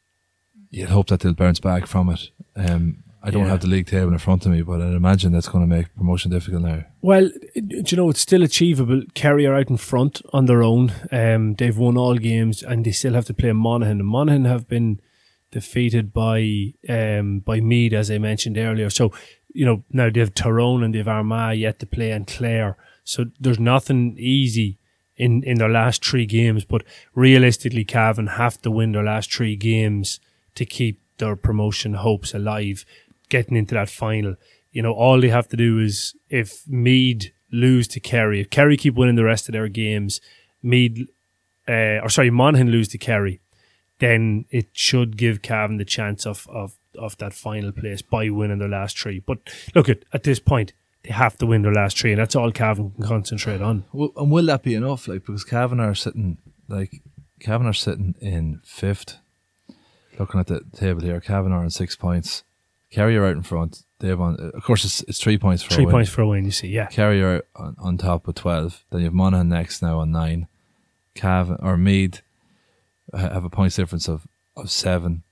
[0.70, 2.30] you hope that they'll bounce back from it.
[2.56, 3.50] Um, I don't yeah.
[3.50, 5.94] have the league table in front of me, but I'd imagine that's going to make
[5.94, 6.84] promotion difficult now.
[7.02, 9.02] Well, do you know it's still achievable.
[9.14, 10.92] Kerry are out in front on their own.
[11.12, 14.00] Um, they've won all games, and they still have to play Monaghan.
[14.00, 15.00] And Monaghan have been
[15.52, 18.90] defeated by um, by Meath, as I mentioned earlier.
[18.90, 19.12] So
[19.52, 22.76] you know now they have Tyrone and they have Armagh yet to play, and Clare.
[23.04, 24.78] So there's nothing easy
[25.16, 26.82] in, in their last three games, but
[27.14, 30.20] realistically, Cavan have to win their last three games
[30.54, 32.84] to keep their promotion hopes alive,
[33.28, 34.36] getting into that final.
[34.72, 38.76] You know, all they have to do is if Meath lose to Kerry, if Kerry
[38.76, 40.20] keep winning the rest of their games,
[40.62, 41.08] Meath,
[41.68, 43.40] uh, or sorry, Monaghan lose to Kerry,
[43.98, 48.58] then it should give Cavan the chance of, of, of that final place by winning
[48.58, 49.20] their last three.
[49.20, 49.38] But
[49.74, 52.52] look at at this point, they have to win their last three, and that's all
[52.52, 53.84] Cavan can concentrate on.
[53.92, 55.08] Well, and will that be enough?
[55.08, 57.02] Like because Cavan are sitting like
[57.40, 59.18] Cavan are sitting in fifth.
[60.18, 62.44] Looking at the table here, Cavan are on six points.
[62.90, 63.84] Kerry out in front.
[63.98, 66.44] They have on, of course, it's, it's three points for three points for a win.
[66.44, 66.86] You see, yeah.
[66.86, 68.84] Kerry on, on top with twelve.
[68.90, 70.48] Then you have Monaghan next now on nine.
[71.14, 72.20] Cavan or Meath
[73.14, 74.26] have a points difference of,
[74.56, 75.22] of seven.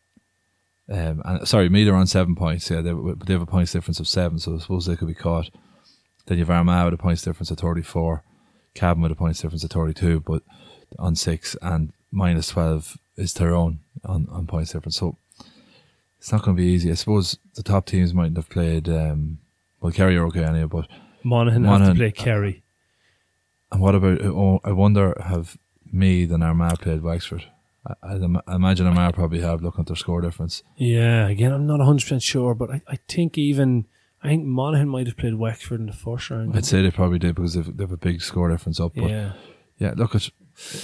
[0.90, 2.68] Um, and sorry, Meath are on seven points.
[2.68, 2.92] Yeah, they,
[3.24, 5.48] they have a points difference of seven, so I suppose they could be caught.
[6.26, 8.24] Then you have Armagh with a points difference of thirty-four,
[8.74, 10.42] Cavan with a points difference of thirty-two, but
[10.98, 14.96] on six and minus twelve is Tyrone on on points difference.
[14.96, 15.16] So
[16.18, 16.90] it's not going to be easy.
[16.90, 18.88] I suppose the top teams mightn't have played.
[18.88, 19.38] Um,
[19.80, 20.88] well, Kerry are okay anyway, but
[21.22, 22.62] Monaghan, Monaghan have to play Kerry.
[23.70, 24.20] And what about?
[24.22, 25.56] Oh, I wonder have
[25.92, 27.44] Meath and Armagh played Wexford?
[27.86, 30.62] I, I imagine I might probably have looking at their score difference.
[30.76, 33.86] Yeah, again, I'm not 100% sure, but I, I think even.
[34.22, 36.54] I think Monaghan might have played Wexford in the first round.
[36.54, 38.92] I'd say they probably did because they've, they have a big score difference up.
[38.94, 39.32] But yeah,
[39.78, 39.94] yeah.
[39.96, 40.30] Look, it's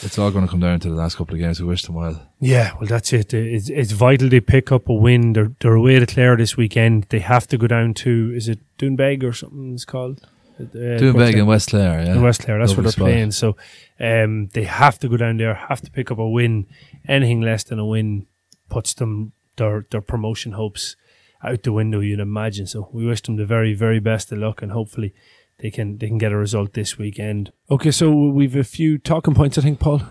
[0.03, 1.61] it's all going to come down to the last couple of games.
[1.61, 2.33] We wish them well.
[2.41, 3.35] Yeah, well, that's it.
[3.35, 5.35] It's, it's vital they pick up a win.
[5.35, 7.09] They're they're away to Clare this weekend.
[7.11, 9.75] They have to go down to is it Doonbeg or something?
[9.75, 10.27] It's called.
[10.59, 10.65] Uh,
[10.99, 12.15] Doonbeg in West Clare, yeah.
[12.15, 13.07] In West Clare, that's Lovely where they're spot.
[13.07, 13.31] playing.
[13.33, 13.57] So
[14.01, 16.67] um, they have to go down there, have to pick up a win.
[17.07, 18.27] Anything less than a win
[18.69, 20.97] puts them their their promotion hopes
[21.43, 22.01] out the window.
[22.01, 22.67] You'd imagine.
[22.67, 25.13] So we wish them the very very best of luck, and hopefully
[25.59, 27.53] they can they can get a result this weekend.
[27.71, 29.59] Okay, so we've a few talking points.
[29.59, 30.03] I think, Paul.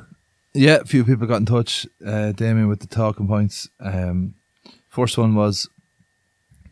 [0.54, 3.68] Yeah, a few people got in touch, uh, Damien, with the talking points.
[3.82, 4.36] Um,
[4.88, 5.68] first one was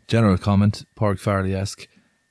[0.06, 1.86] general comment, Park Farley esque.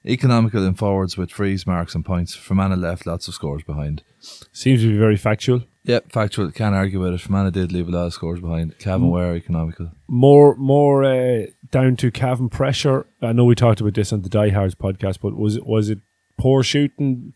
[0.06, 2.36] Economical in forwards with frees, marks, and points.
[2.36, 4.04] Fermanagh left lots of scores behind.
[4.52, 5.63] Seems to be very factual.
[5.86, 6.52] Yep, factual.
[6.52, 7.22] Can't argue with it.
[7.22, 8.78] Fermanagh did leave a lot of scores behind.
[8.80, 9.12] Cavan mm.
[9.12, 9.92] were economical.
[10.08, 13.06] More, more uh, down to Cavan pressure.
[13.22, 15.89] I know we talked about this on the Die Diehards podcast, but was it was
[15.89, 16.00] it
[16.38, 17.34] poor shooting,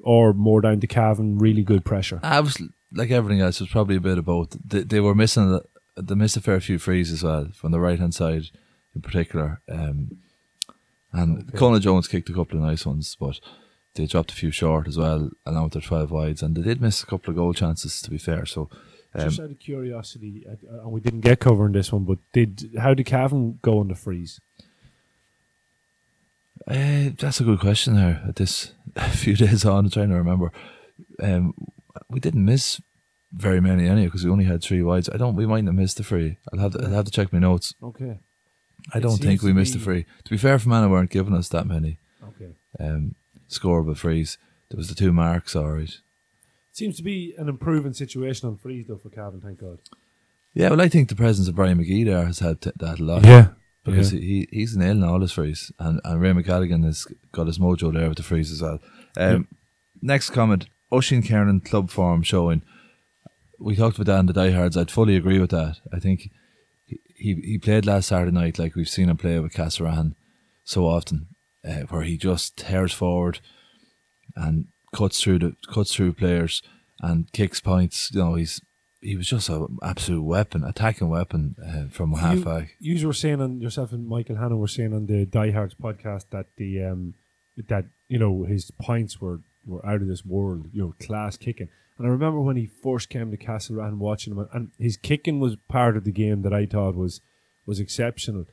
[0.00, 2.20] or more down to Cavan really good pressure?
[2.22, 2.60] I was
[2.92, 3.60] like everything else.
[3.60, 4.56] It was probably a bit of both.
[4.64, 5.60] They, they were missing.
[5.96, 8.44] They missed a fair few frees as well from the right hand side,
[8.94, 9.60] in particular.
[9.68, 10.18] Um,
[11.12, 11.58] and okay.
[11.58, 13.40] Conor Jones kicked a couple of nice ones, but
[13.94, 16.42] they dropped a few short as well, along with their 12 wides.
[16.42, 18.46] And they did miss a couple of goal chances, to be fair.
[18.46, 18.70] So,
[19.14, 22.94] um, just out of curiosity, and we didn't get covering this one, but did how
[22.94, 24.40] did Cavan go on the frees?
[26.66, 28.22] Uh, that's a good question there.
[28.26, 30.52] At this a few days on, I'm trying to remember.
[31.20, 31.54] Um,
[32.08, 32.80] we didn't miss
[33.32, 35.10] very many anyway because we only had three wides.
[35.10, 35.36] I don't.
[35.36, 36.38] We might have missed the free.
[36.52, 36.84] I'll have to.
[36.84, 37.74] I'll have to check my notes.
[37.82, 38.18] Okay.
[38.92, 40.06] I don't think we missed a free.
[40.24, 41.98] To be fair, Fermanagh weren't giving us that many.
[42.28, 42.52] Okay.
[42.80, 43.14] Um,
[43.48, 44.38] scoreable frees.
[44.70, 45.94] There was the two marks, all right.
[46.72, 49.40] Seems to be an improving situation on frees though for Cavan.
[49.40, 49.78] Thank God.
[50.54, 53.24] Yeah, well, I think the presence of Brian McGee there has helped that a lot.
[53.24, 53.48] Yeah,
[53.84, 54.20] because yeah.
[54.20, 58.08] he he's nailing all his frees, and and Raymond Galligan has got his mojo there
[58.08, 58.80] with the frees as well.
[59.16, 59.58] Um, yeah.
[60.00, 62.62] Next comment: Oisin Kiernan club form showing.
[63.58, 64.76] We talked about that in the diehards.
[64.76, 65.76] I'd fully agree with that.
[65.92, 66.30] I think
[67.16, 70.14] he he played last Saturday night like we've seen him play with Castlerahan
[70.64, 71.28] so often,
[71.66, 73.40] uh, where he just tears forward
[74.36, 76.62] and cuts through the cuts through players
[77.00, 78.10] and kicks points.
[78.12, 78.60] You know, he's
[79.00, 82.76] he was just an absolute weapon, attacking weapon uh, from halfback.
[82.78, 86.26] You, you were saying on yourself and Michael Hanna were saying on the Diehards podcast
[86.30, 87.14] that the um
[87.68, 90.66] that you know his points were were out of this world.
[90.72, 91.68] You know, class kicking.
[92.02, 95.54] And I remember when he first came to Castlerahan watching him, and his kicking was
[95.68, 97.20] part of the game that I thought was
[97.64, 98.46] was exceptional.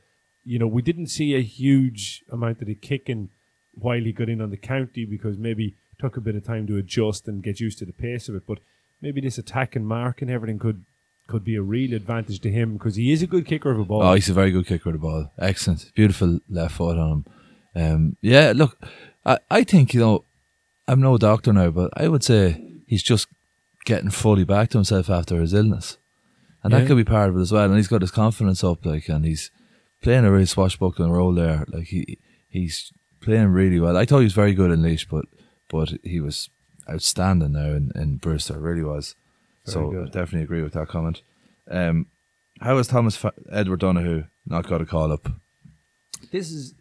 [0.44, 3.30] You know, we didn't see a huge amount of the kicking
[3.74, 6.76] while he got in on the county because maybe took a bit of time to
[6.76, 8.44] adjust and get used to the pace of it.
[8.46, 8.58] But
[9.02, 10.84] maybe this attack and mark and everything could
[11.26, 13.84] could be a real advantage to him because he is a good kicker of a
[13.84, 14.04] ball.
[14.04, 15.32] Oh, he's a very good kicker of the ball.
[15.40, 17.24] Excellent, beautiful left foot on him.
[17.74, 18.78] Um, yeah, look,
[19.26, 20.24] I, I think you know,
[20.86, 23.26] I'm no doctor now, but I would say he's just
[23.84, 25.98] getting fully back to himself after his illness,
[26.62, 26.80] and yeah.
[26.80, 27.64] that could be part of it as well.
[27.64, 29.50] And he's got his confidence up, like, and he's
[30.02, 31.64] playing a really swashbuckling role there.
[31.68, 33.96] Like he he's playing really well.
[33.96, 35.26] I thought he was very good in Laois, but
[35.68, 36.50] but he was
[36.88, 39.14] outstanding now in, in Brewster, really was.
[39.66, 40.06] Very so good.
[40.06, 41.22] definitely agree with that comment.
[41.70, 42.06] Um,
[42.60, 45.30] how has Thomas Fa- Edward Donoghue not got a call up?
[46.32, 46.74] This is.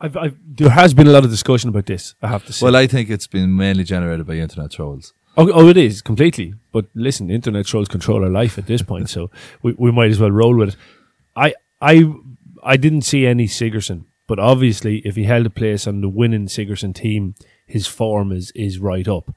[0.00, 2.14] I've, I've, there has been a lot of discussion about this.
[2.22, 2.64] I have to say.
[2.64, 5.12] Well, I think it's been mainly generated by internet trolls.
[5.38, 6.54] Oh, oh, it is completely.
[6.72, 9.30] But listen, internet trolls control our life at this point, so
[9.62, 10.76] we, we might as well roll with it.
[11.36, 12.12] I I
[12.64, 16.48] I didn't see any Sigerson, but obviously, if he held a place on the winning
[16.48, 19.32] Sigerson team, his form is is right up.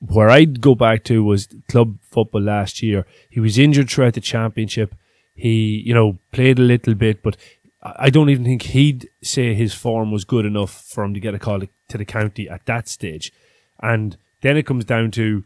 [0.00, 3.06] Where I'd go back to was club football last year.
[3.30, 4.92] He was injured throughout the championship.
[5.36, 7.36] He, you know, played a little bit, but
[7.80, 11.34] I don't even think he'd say his form was good enough for him to get
[11.34, 13.32] a call to the county at that stage.
[13.80, 15.44] And then it comes down to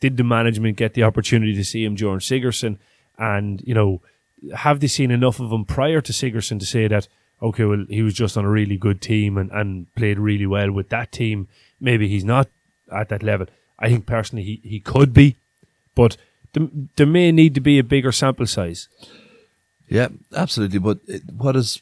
[0.00, 2.78] did the management get the opportunity to see him during Sigerson?
[3.18, 4.00] And, you know,
[4.54, 7.08] have they seen enough of him prior to Sigerson to say that,
[7.42, 10.70] okay, well, he was just on a really good team and, and played really well
[10.70, 11.48] with that team?
[11.80, 12.48] Maybe he's not
[12.92, 13.46] at that level.
[13.78, 15.36] I think personally he, he could be,
[15.94, 16.16] but
[16.96, 18.88] there, may need to be a bigger sample size.
[19.88, 20.78] Yeah, absolutely.
[20.78, 21.80] But it, what is,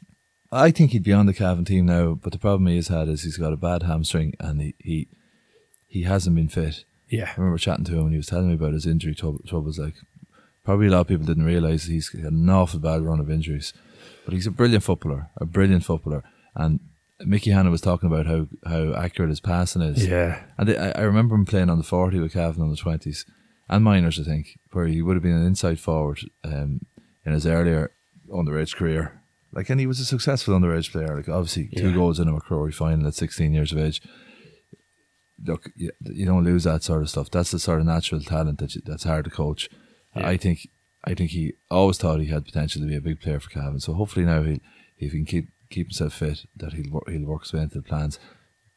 [0.52, 2.14] I think he'd be on the Cavan team now.
[2.14, 5.08] But the problem he has had is he's got a bad hamstring and he he,
[5.86, 6.84] he hasn't been fit.
[7.08, 9.78] Yeah, I remember chatting to him and he was telling me about his injury troubles.
[9.78, 9.94] Like
[10.64, 13.72] probably a lot of people didn't realize he's had an awful bad run of injuries.
[14.24, 16.24] But he's a brilliant footballer, a brilliant footballer,
[16.56, 16.80] and
[17.20, 20.06] Mickey Hanna was talking about how, how accurate his passing is.
[20.06, 20.42] Yeah.
[20.58, 23.24] And I, I remember him playing on the 40 with Cavan on the 20s
[23.68, 26.80] and minors, I think, where he would have been an inside forward um,
[27.24, 27.92] in his earlier
[28.28, 29.20] underage career.
[29.52, 31.16] Like, and he was a successful underage player.
[31.16, 34.02] Like, obviously, two goals in a MacRory final at 16 years of age.
[35.44, 37.30] Look, you, you, don't lose that sort of stuff.
[37.30, 39.68] That's the sort of natural talent that you, that's hard to coach.
[40.14, 40.28] Yeah.
[40.28, 40.68] I think
[41.04, 43.80] I think he always thought he had potential to be a big player for Cavan.
[43.80, 44.60] So hopefully now he,
[44.98, 47.82] if he can keep keep himself fit, that he'll he'll work his way into the
[47.82, 48.18] plans.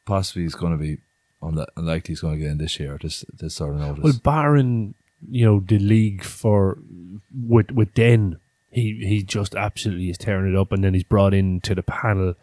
[0.05, 0.97] Possibly he's going to be
[1.41, 2.99] unlikely he's going to get in this year.
[3.01, 4.03] This this sort of notice.
[4.03, 4.95] Well, barring
[5.29, 6.77] you know the league for
[7.33, 8.39] with with Den
[8.71, 12.35] he he just absolutely is tearing it up, and then he's brought into the panel,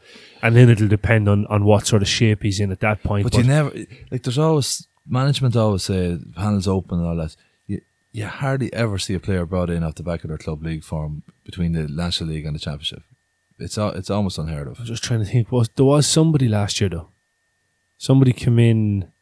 [0.43, 3.25] and then it'll depend on, on what sort of shape he's in at that point.
[3.25, 3.71] But, but you never
[4.11, 4.23] like.
[4.23, 7.37] There's always management always say panels open and all that.
[7.67, 7.81] You,
[8.13, 10.83] you hardly ever see a player brought in off the back of their club league
[10.83, 13.03] form between the National League and the Championship.
[13.59, 14.81] It's it's almost unheard of.
[14.81, 15.53] I'm just trying to think.
[15.53, 17.09] Was there was somebody last year though?
[17.99, 19.13] Somebody came in.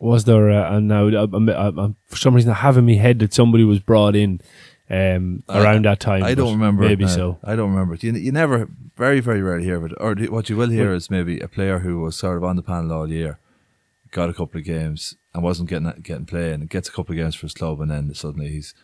[0.00, 0.50] Was there?
[0.50, 3.34] Uh, and now I'm, I'm, I'm, for some reason I have in my head that
[3.34, 4.40] somebody was brought in
[4.90, 6.22] um, around that time.
[6.22, 6.82] I don't remember.
[6.82, 7.38] Maybe so.
[7.44, 7.96] I don't remember.
[8.00, 9.92] You, you never, very, very rarely hear of it.
[9.98, 12.62] Or what you will hear is maybe a player who was sort of on the
[12.62, 13.38] panel all year,
[14.10, 17.18] got a couple of games and wasn't getting getting play, and gets a couple of
[17.18, 18.74] games for his club, and then suddenly he's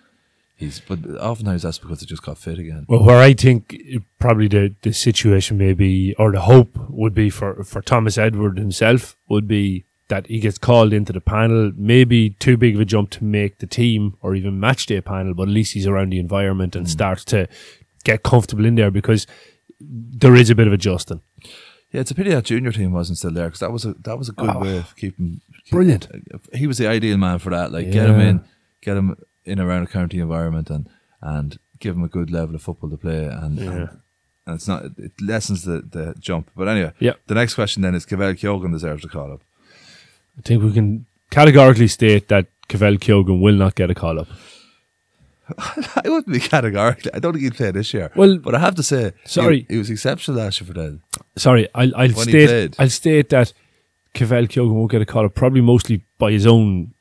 [0.56, 0.80] he's.
[0.80, 2.84] But oftentimes that's because he just got fit again.
[2.88, 3.74] Well, where I think
[4.18, 9.16] probably the the situation maybe or the hope would be for for Thomas Edward himself
[9.28, 11.72] would be that he gets called into the panel.
[11.76, 15.34] Maybe too big of a jump to make the team or even match day panel,
[15.34, 16.90] but at least he's around the environment and mm.
[16.90, 17.48] starts to
[18.04, 19.26] get comfortable in there because
[19.80, 21.20] there is a bit of adjusting.
[21.90, 24.18] Yeah, it's a pity that junior team wasn't still there because that was a that
[24.18, 26.08] was a good oh, way of keeping, keeping, brilliant.
[26.52, 27.70] He was the ideal man for that.
[27.70, 27.92] Like yeah.
[27.92, 28.44] get him in,
[28.80, 30.88] get him in around a county environment, and
[31.22, 33.70] and give him a good level of football to play, and, yeah.
[33.70, 33.88] and
[34.46, 36.50] and it's not it lessens the, the jump.
[36.56, 37.14] But anyway, yeah.
[37.26, 39.42] The next question then is Cavell Kyogan deserves a call up.
[40.38, 44.29] I think we can categorically state that Cavell Kyogan will not get a call up.
[45.59, 47.12] I wouldn't be categorically.
[47.12, 48.11] I don't think he'd play this year.
[48.16, 51.01] Well, but I have to say, sorry, he, he was exceptional last year for that.
[51.37, 52.77] Sorry, I'll, I'll state.
[52.79, 53.53] I'll state that
[54.14, 56.94] Cavell Kyogan won't get a call up, probably mostly by his own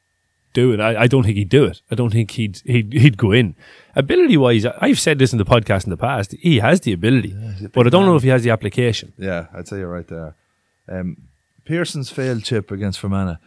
[0.54, 0.82] doing.
[0.82, 1.82] I, I don't think he'd do it.
[1.90, 3.56] I don't think he'd he'd, he'd go in.
[3.96, 6.34] Ability wise, I've said this in the podcast in the past.
[6.40, 8.12] He has the ability, yeah, but I don't man.
[8.12, 9.14] know if he has the application.
[9.18, 10.36] Yeah, I'd say you're right there.
[10.90, 11.18] Um,
[11.66, 13.38] Pearson's failed chip against Fermanagh.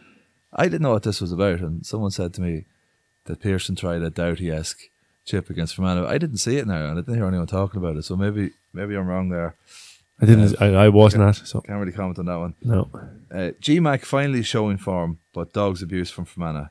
[0.53, 2.65] I didn't know what this was about, and someone said to me
[3.25, 4.79] that Pearson tried a Doughty esque
[5.25, 6.07] chip against Fermanagh.
[6.07, 8.03] I didn't see it now, and I didn't hear anyone talking about it.
[8.03, 9.55] So maybe maybe I'm wrong there.
[10.19, 10.59] I didn't.
[10.59, 11.35] I, I wasn't at.
[11.47, 12.55] So can't really comment on that one.
[12.63, 12.89] No.
[13.29, 16.69] Uh, GMAC finally showing form, but dogs abuse from Fermanagh.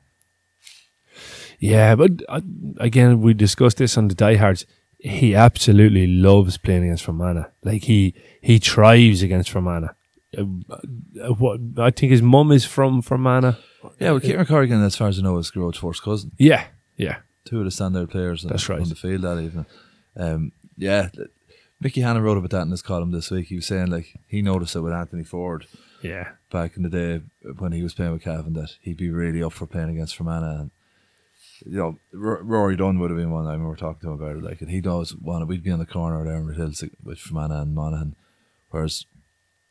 [1.58, 2.40] Yeah, but uh,
[2.78, 4.66] again, we discussed this on the diehards.
[4.98, 7.46] He absolutely loves playing against Fermanagh.
[7.62, 9.94] Like he he thrives against Fermanagh.
[10.36, 10.42] Uh,
[11.34, 13.54] what I think his mum is from Fermanagh.
[13.98, 16.32] Yeah, well, Kieran Corrigan, as far as I know, is Gearóid's first cousin.
[16.38, 17.18] Yeah, yeah.
[17.44, 18.80] Two of the standout players That's right.
[18.80, 19.66] on the field that evening.
[20.16, 21.08] Um, yeah,
[21.80, 23.46] Mickey Hannon wrote about that in his column this week.
[23.46, 25.66] He was saying like he noticed it with Anthony Ford.
[26.02, 26.30] Yeah.
[26.50, 27.22] Back in the day
[27.58, 30.60] when he was playing with Cavan, that he'd be really up for playing against Fermanagh.
[30.60, 30.70] And,
[31.64, 33.46] you know, R- Rory Dunn would have been one.
[33.46, 34.42] I remember talking to him about it.
[34.42, 35.46] Like, and he does want to.
[35.46, 38.16] We'd be on the corner there in Hills with Fermanagh and Monaghan,
[38.70, 39.06] whereas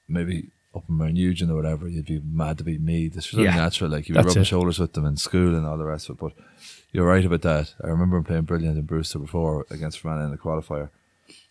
[0.07, 3.07] maybe up in Mountnugent or whatever, you'd be mad to beat me.
[3.07, 3.89] This was yeah, natural.
[3.89, 4.45] Like you'd be rubbing it.
[4.45, 6.19] shoulders with them in school and all the rest of it.
[6.19, 6.33] But
[6.91, 7.73] you're right about that.
[7.83, 10.89] I remember him playing brilliant in Brewster before against Fermanagh in the qualifier.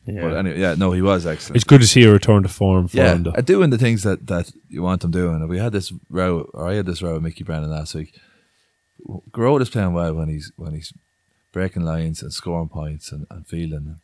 [0.07, 0.21] Yeah.
[0.21, 1.57] But anyway, yeah, no, he was excellent.
[1.57, 3.23] It's good to see a return to form for yeah, him.
[3.23, 3.33] Though.
[3.41, 5.37] doing the things that, that you want him doing.
[5.37, 8.19] And we had this row, or I had this row with Mickey Brennan last week.
[9.31, 10.93] Gearóid is playing well when he's when he's
[11.53, 14.01] breaking lines and scoring points and, and feeling.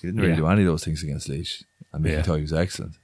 [0.00, 0.38] He didn't really yeah.
[0.38, 1.64] do any of those things against Laois.
[1.92, 2.22] And Mickey yeah.
[2.22, 2.94] thought he was excellent.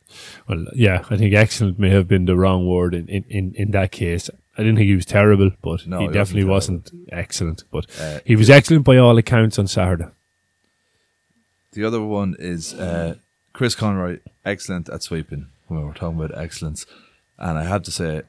[0.49, 3.71] Well, yeah, I think excellent may have been the wrong word in, in, in, in
[3.73, 4.31] that case.
[4.57, 7.65] I didn't think he was terrible, but no, he, he, definitely wasn't, wasn't, excellent.
[7.71, 10.07] But uh, he was excellent by all accounts on Saturday.
[11.73, 13.17] The other one is uh,
[13.53, 15.49] Chris Conroy, excellent at sweeping.
[15.69, 16.87] When we're talking about excellence,
[17.39, 18.23] and I have to say,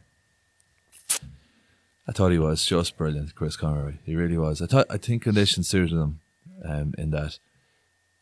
[2.08, 3.93] I thought he was just brilliant, Chris Conroy.
[4.06, 4.62] He really was.
[4.62, 6.19] I thought I think conditions suited him
[6.65, 7.38] um, in that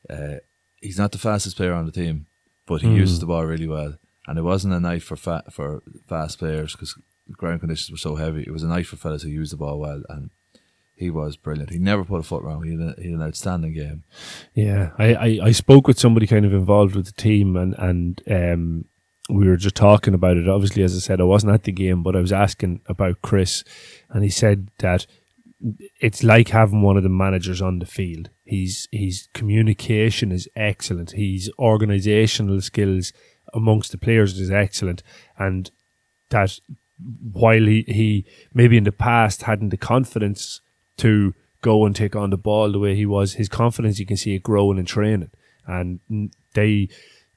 [0.10, 0.36] uh,
[0.82, 2.28] he's not the fastest player on the team,
[2.66, 2.96] but he mm.
[2.96, 3.96] uses the ball really well.
[4.28, 6.98] And it wasn't a night for fa- for fast players because
[7.32, 8.44] ground conditions were so heavy.
[8.46, 10.32] It was a night for fellas who used the ball well, and
[10.96, 11.72] he was brilliant.
[11.72, 12.64] He never put a foot wrong.
[12.64, 14.04] He had, a, he had an outstanding game.
[14.54, 18.22] Yeah, I, I, I, spoke with somebody kind of involved with the team, and and
[18.30, 18.86] um,
[19.30, 20.48] we were just talking about it.
[20.48, 23.64] Obviously, as I said, I wasn't at the game, but I was asking about Chris,
[24.10, 25.06] and he said that
[26.00, 28.30] it's like having one of the managers on the field.
[28.46, 31.12] He's his communication is excellent.
[31.12, 33.12] His organizational skills
[33.54, 35.02] amongst the players is excellent,
[35.38, 35.72] and
[36.30, 36.60] that
[37.32, 40.62] while he, he maybe in the past hadn't the confidence
[40.98, 44.18] to go and take on the ball the way he was, his confidence you can
[44.18, 45.32] see it growing in training,
[45.66, 46.00] and
[46.54, 46.88] they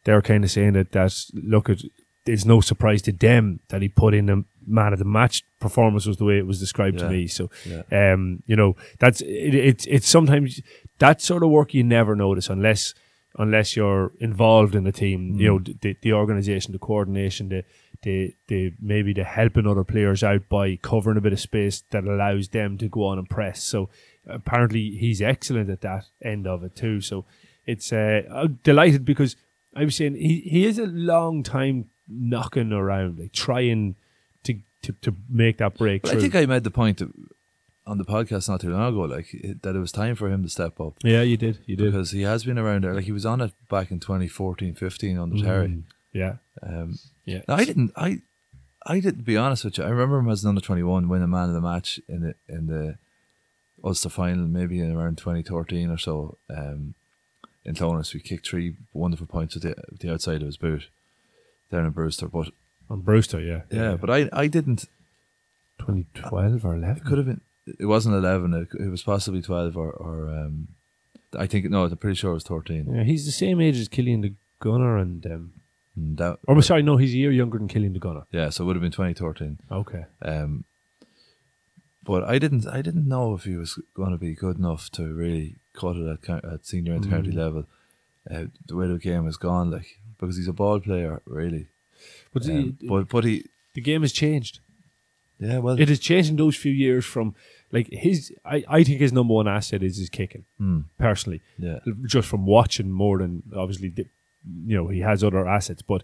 [0.05, 1.83] they're kind of saying that that look at
[2.27, 6.07] it's no surprise to them that he put in a man of the match performance
[6.07, 7.05] was the way it was described yeah.
[7.05, 7.27] to me.
[7.27, 8.13] So, yeah.
[8.13, 10.61] um, you know, that's it, it's it's sometimes
[10.99, 12.95] that sort of work you never notice unless
[13.39, 15.35] unless you're involved in the team.
[15.35, 15.41] Mm.
[15.41, 17.65] You know, the, the organization, the coordination, the
[18.03, 22.05] the the maybe the helping other players out by covering a bit of space that
[22.05, 23.63] allows them to go on and press.
[23.63, 23.89] So
[24.27, 27.01] apparently he's excellent at that end of it too.
[27.01, 27.25] So
[27.67, 29.37] it's uh, I'm delighted because
[29.75, 33.97] I was saying he, he is a long time knocking around, like trying
[34.45, 36.07] to to, to make that break.
[36.07, 37.03] I think I made the point
[37.89, 40.43] on the podcast not too long ago, like it, that it was time for him
[40.43, 40.95] to step up.
[41.03, 42.95] Yeah, you did, you did, because he has been around there.
[42.95, 45.83] Like he was on it back in 2014, 15 under mm, Terry.
[46.13, 47.41] Yeah, um, yeah.
[47.49, 47.93] I didn't.
[47.97, 48.21] I
[48.87, 49.85] I didn't be honest with you.
[49.85, 52.67] I remember him as an under 21 winning man of the match in the in
[52.67, 52.99] the
[53.83, 56.37] Ulster final, maybe in around 2013 or so.
[56.51, 56.95] Um,
[57.65, 60.89] in Clones, we kicked three wonderful points at the, the outside of his boot
[61.71, 62.27] down in Brewster.
[62.27, 62.49] But
[62.91, 63.97] on Brewster, yeah, yeah.
[63.97, 64.87] But I I didn't.
[65.79, 66.97] 2012 or 11?
[66.97, 67.41] It could have been.
[67.79, 68.55] It wasn't 11.
[68.55, 70.69] It, it was possibly 12 or, or um,
[71.37, 71.85] I think no.
[71.85, 72.95] I'm pretty sure it was 13.
[72.95, 75.53] Yeah, he's the same age as Killian the Gunner and um,
[75.99, 78.25] mm, that, or sorry, no, he's a year younger than Killian the Gunner.
[78.33, 79.59] Yeah, so it would have been 2013.
[79.71, 80.07] Okay.
[80.23, 80.65] Um,
[82.09, 85.13] but I didn't I didn't know if he was going to be good enough to
[85.13, 87.11] really cut it at, at senior and mm.
[87.11, 87.67] county level.
[88.29, 91.67] Uh, the way the game has gone, like because he's a ball player, really.
[92.33, 93.45] But um, he, but but he
[93.75, 94.61] the game has changed.
[95.39, 97.35] Yeah, well, it has changed in those few years from
[97.73, 98.33] like his.
[98.45, 100.45] I, I think his number one asset is his kicking.
[100.61, 100.85] Mm.
[100.99, 106.03] Personally, yeah, just from watching more than obviously, you know, he has other assets, but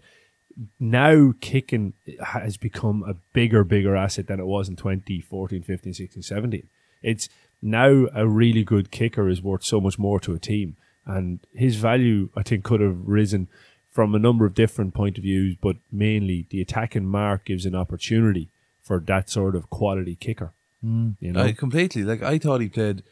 [0.79, 1.93] now kicking
[2.23, 6.67] has become a bigger, bigger asset than it was in 2014, 15, 16, 17.
[7.03, 7.29] It's
[7.61, 10.77] now a really good kicker is worth so much more to a team.
[11.05, 13.47] And his value, I think, could have risen
[13.91, 17.75] from a number of different point of views, but mainly the attacking mark gives an
[17.75, 18.49] opportunity
[18.81, 20.53] for that sort of quality kicker.
[20.83, 21.15] Mm.
[21.19, 22.21] You know, I completely like.
[22.23, 23.03] I thought he played,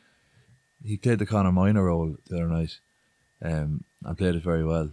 [0.83, 2.79] he played the Conor Moynagh role the other night,
[3.41, 4.91] um, and played it very well,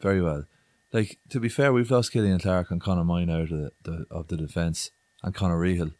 [0.00, 0.44] very well
[0.92, 4.06] like to be fair, we've lost Killian Clark and Conor Moynagh out of the, the
[4.10, 4.90] of the defence,
[5.22, 5.92] and Conor Rehill,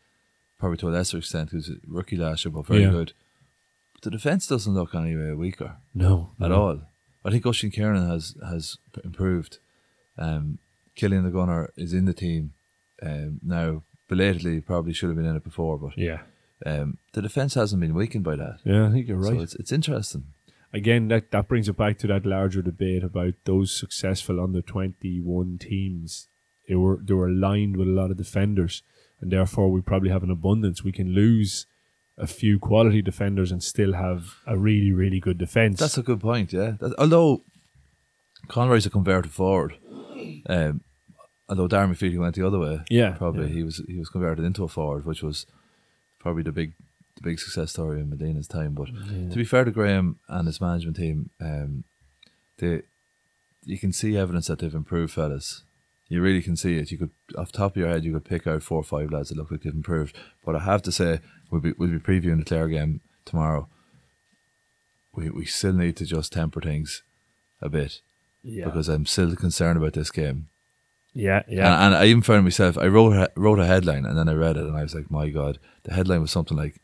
[0.59, 2.91] probably to a lesser extent, who's a rookie last year, but very yeah.
[2.91, 3.12] good.
[3.95, 5.76] But the defence doesn't look anyway weaker.
[5.95, 6.62] No, at no.
[6.62, 6.80] all.
[7.24, 9.59] I think Oisin Kiernan has has improved.
[10.16, 10.59] Um,
[10.95, 12.55] Killian the Gunner is in the team
[13.03, 13.82] um, now.
[14.09, 16.21] Belatedly, probably should have been in it before, but yeah,
[16.65, 18.59] um, the defence hasn't been weakened by that.
[18.65, 19.35] Yeah, I think you're right.
[19.35, 20.25] So it's it's interesting
[20.73, 25.59] again, that, that brings it back to that larger debate about those successful under 21
[25.59, 26.29] teams.
[26.69, 28.83] They were, they were aligned with a lot of defenders,
[29.21, 30.85] and therefore we probably have an abundance.
[30.85, 31.67] We can lose
[32.17, 35.81] a few quality defenders and still have a really, really good defence.
[35.81, 36.73] That's a good point, yeah.
[36.81, 37.43] That, although
[38.49, 39.77] Conroy's a converted forward,
[40.47, 40.83] um,
[41.49, 43.55] although Darren McVeety went the other way, yeah, probably yeah.
[43.55, 45.47] he was he was converted into a forward, which was
[46.19, 46.75] probably the big
[47.17, 48.75] the big success story in Medina's time.
[48.75, 49.31] But yeah.
[49.31, 51.85] to be fair to Graham and his management team, um,
[52.59, 52.83] they
[53.65, 55.63] you can see evidence that they've improved, fellas.
[56.09, 56.91] You really can see it.
[56.91, 59.11] You could, off the top of your head, you could pick out four or five
[59.11, 60.17] lads that look like they've improved.
[60.43, 61.21] But I have to say,
[61.51, 63.69] we'll be we'll be previewing the Clare game tomorrow.
[65.13, 67.03] We we still need to just temper things
[67.61, 68.01] a bit,
[68.43, 68.65] yeah.
[68.65, 70.49] because I'm still concerned about this game.
[71.19, 71.75] Yeah, yeah.
[71.75, 72.79] And, and I even found myself.
[72.79, 75.29] I wrote wrote a headline and then I read it and I was like, my
[75.29, 76.81] god, the headline was something like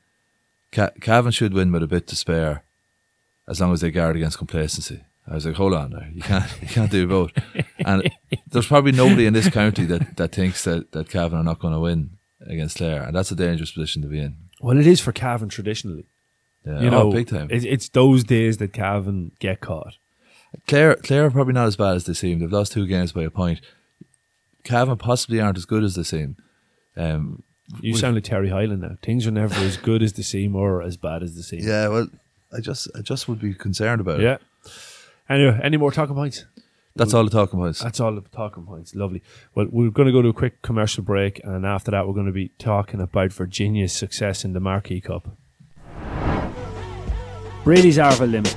[0.72, 2.64] Cavan should win with a bit to spare,
[3.48, 5.04] as long as they guard against complacency.
[5.28, 6.10] I was like, hold on, there.
[6.12, 7.30] you can't you can't do both.
[7.86, 8.10] and
[8.48, 11.74] there's probably nobody in this county that, that thinks that that Cavan are not going
[11.74, 14.36] to win against Clare, and that's a dangerous position to be in.
[14.60, 16.06] Well, it is for Cavan traditionally.
[16.66, 17.48] Yeah, you oh, know, big time.
[17.52, 19.94] It's, it's those days that Cavan get caught.
[20.66, 22.40] Clare, Clare are probably not as bad as they seem.
[22.40, 23.60] They've lost two games by a point.
[24.64, 26.36] Cavan possibly aren't as good as they seem.
[26.96, 27.42] Um,
[27.80, 28.96] you sound like Terry Hyland now.
[29.02, 31.66] Things are never as good as they seem or as bad as they seem.
[31.66, 32.08] Yeah, well,
[32.52, 34.34] I just I just would be concerned about yeah.
[34.34, 34.40] it.
[34.64, 34.72] Yeah.
[35.36, 36.44] Anyway, any more talking points?
[36.96, 37.82] That's all the talking points.
[37.82, 38.94] That's all the talking points.
[38.94, 39.22] Lovely.
[39.54, 42.26] Well, we're going to go to a quick commercial break, and after that, we're going
[42.26, 45.36] to be talking about Virginia's success in the Marquee Cup.
[47.64, 48.56] Brady's Arva Limited,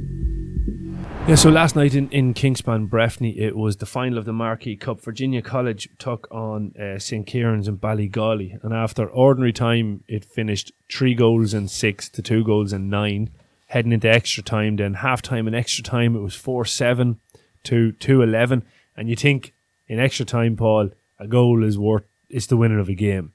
[1.25, 4.75] Yeah, so last night in, in Kingspan, Breffni, it was the final of the Marquis
[4.75, 4.99] Cup.
[4.99, 7.25] Virginia College took on uh, St.
[7.25, 8.61] Kieran's and Ballygawley.
[8.61, 13.29] And after ordinary time, it finished three goals and six to two goals and nine.
[13.73, 17.19] Heading into extra time, then half time and extra time, it was 4 7
[17.63, 18.63] to 2 11.
[18.95, 19.55] And you think
[19.87, 23.33] in extra time, Paul, a goal is worth, it's the winner of a game.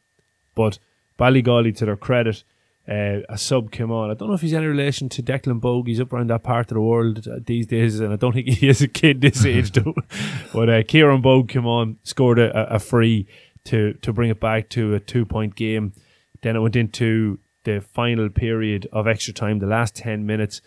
[0.54, 0.78] But
[1.18, 2.44] Ballygawley, to their credit,
[2.88, 4.12] uh, a sub came on.
[4.12, 5.84] I don't know if he's any relation to Declan.
[5.88, 8.46] He's up around that part of the world uh, these days, and I don't think
[8.60, 9.96] he is a kid this age, though.
[10.54, 13.26] but uh, Kieran Bogue came on, scored a, a free
[13.64, 15.94] to, to bring it back to a two point game.
[16.42, 20.60] Then it went into the final period of extra time, the last 10 minutes.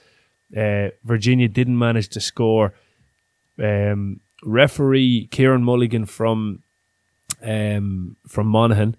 [0.56, 2.74] Uh, Virginia didn't manage to score.
[3.58, 6.64] Um, referee Kieran Mulligan from
[7.42, 8.96] um, from Monaghan,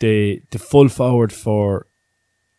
[0.00, 1.86] the the full forward for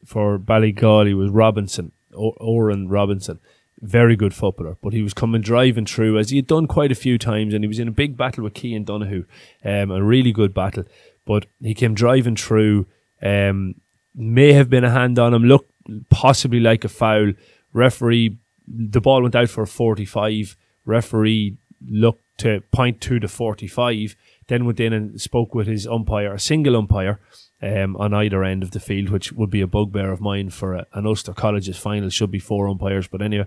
[0.05, 3.39] for Ballygawley was Robinson, Oren Robinson.
[3.81, 6.95] Very good footballer, but he was coming driving through as he had done quite a
[6.95, 9.25] few times, and he was in a big battle with Cian Donoghue,
[9.63, 10.83] um, a really good battle.
[11.25, 12.87] But he came driving through.
[13.21, 13.75] Um,
[14.15, 15.43] may have been a hand on him.
[15.43, 15.71] Looked
[16.09, 17.33] possibly like a foul.
[17.73, 18.37] Referee,
[18.67, 20.55] the ball went out for a forty-five.
[20.85, 21.57] Referee
[21.87, 24.15] looked to point to the forty-five.
[24.47, 27.19] Then went in and spoke with his umpire, a single umpire,
[27.61, 30.73] um, on either end of the field, which would be a bugbear of mine for
[30.73, 32.09] a, an Ulster College's final.
[32.09, 33.45] Should be four umpires, but anyway,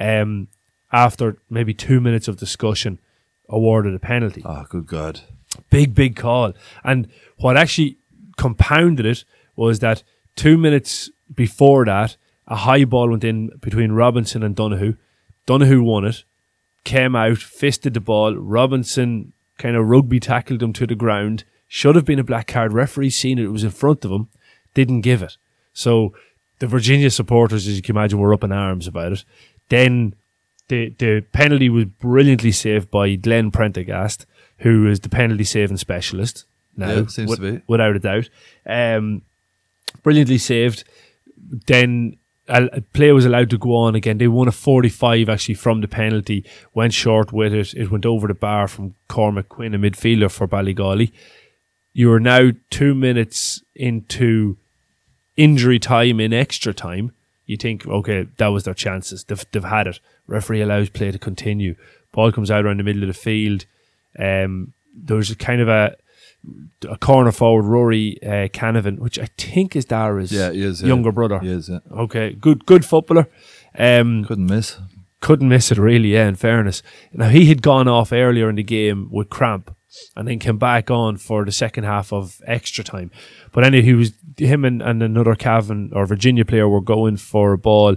[0.00, 0.48] um,
[0.90, 2.98] after maybe two minutes of discussion,
[3.48, 4.42] awarded a penalty.
[4.44, 5.20] Oh, good God!
[5.70, 6.52] Big, big call.
[6.82, 7.08] And
[7.38, 7.98] what actually
[8.36, 9.24] compounded it
[9.68, 10.02] was that
[10.36, 12.16] two minutes before that,
[12.48, 14.96] a high ball went in between Robinson and Donoghue.
[15.46, 16.24] Donoghue won it,
[16.84, 18.34] came out, fisted the ball.
[18.34, 21.44] Robinson kind of rugby tackled him to the ground.
[21.68, 22.72] Should have been a black card.
[22.72, 23.44] Referee seen it.
[23.44, 24.28] It was in front of him.
[24.74, 25.36] Didn't give it.
[25.72, 26.12] So
[26.58, 29.24] the Virginia supporters, as you can imagine, were up in arms about it.
[29.68, 30.14] Then
[30.68, 34.26] the the penalty was brilliantly saved by Glenn Prendergast,
[34.58, 36.44] who is the penalty saving specialist
[36.76, 37.62] now, Yeah, seems to be.
[37.68, 38.28] without a doubt.
[38.66, 39.22] Um,
[40.02, 40.84] brilliantly saved.
[41.66, 42.16] Then
[42.48, 44.18] a, a play was allowed to go on again.
[44.18, 47.74] They won a 45 actually from the penalty, went short with it.
[47.74, 51.12] It went over the bar from Cormac Quinn, a midfielder for Ballygawley.
[51.92, 54.56] You are now two minutes into
[55.36, 57.12] injury time in extra time.
[57.46, 59.24] You think, okay, that was their chances.
[59.24, 60.00] They've, they've had it.
[60.26, 61.74] Referee allows play to continue.
[62.12, 63.64] Ball comes out around the middle of the field.
[64.18, 65.96] Um, there's a kind of a
[66.88, 70.80] a corner forward, Rory uh, Canavan, which I think is Dara's Yeah, he is.
[70.82, 70.88] yeah.
[70.88, 71.38] younger brother.
[71.40, 71.68] He is.
[71.68, 71.80] Yeah.
[71.90, 73.28] Okay, good, good footballer.
[73.78, 74.78] Um, Couldn't miss.
[75.20, 76.14] couldn't miss it really.
[76.14, 76.82] Yeah, in fairness.
[77.12, 79.74] Now he had gone off earlier in the game with cramp,
[80.16, 83.10] and then came back on for the second half of extra time.
[83.52, 87.52] But anyway, he was him and, and another Cavan or Virginia player were going for
[87.52, 87.96] a ball.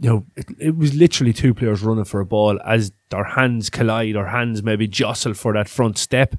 [0.00, 3.70] You know, it, it was literally two players running for a ball as their hands
[3.70, 6.34] collide or hands maybe jostle for that front step.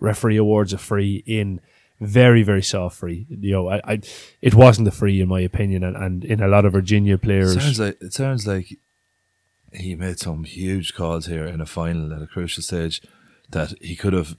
[0.00, 1.60] Referee awards a free in
[2.00, 3.26] very very soft free.
[3.30, 4.00] You know, I, I
[4.42, 7.54] it wasn't a free in my opinion, and, and in a lot of Virginia players.
[7.54, 8.78] Sounds like it sounds like
[9.72, 13.02] he made some huge calls here in a final at a crucial stage
[13.50, 14.36] that he could have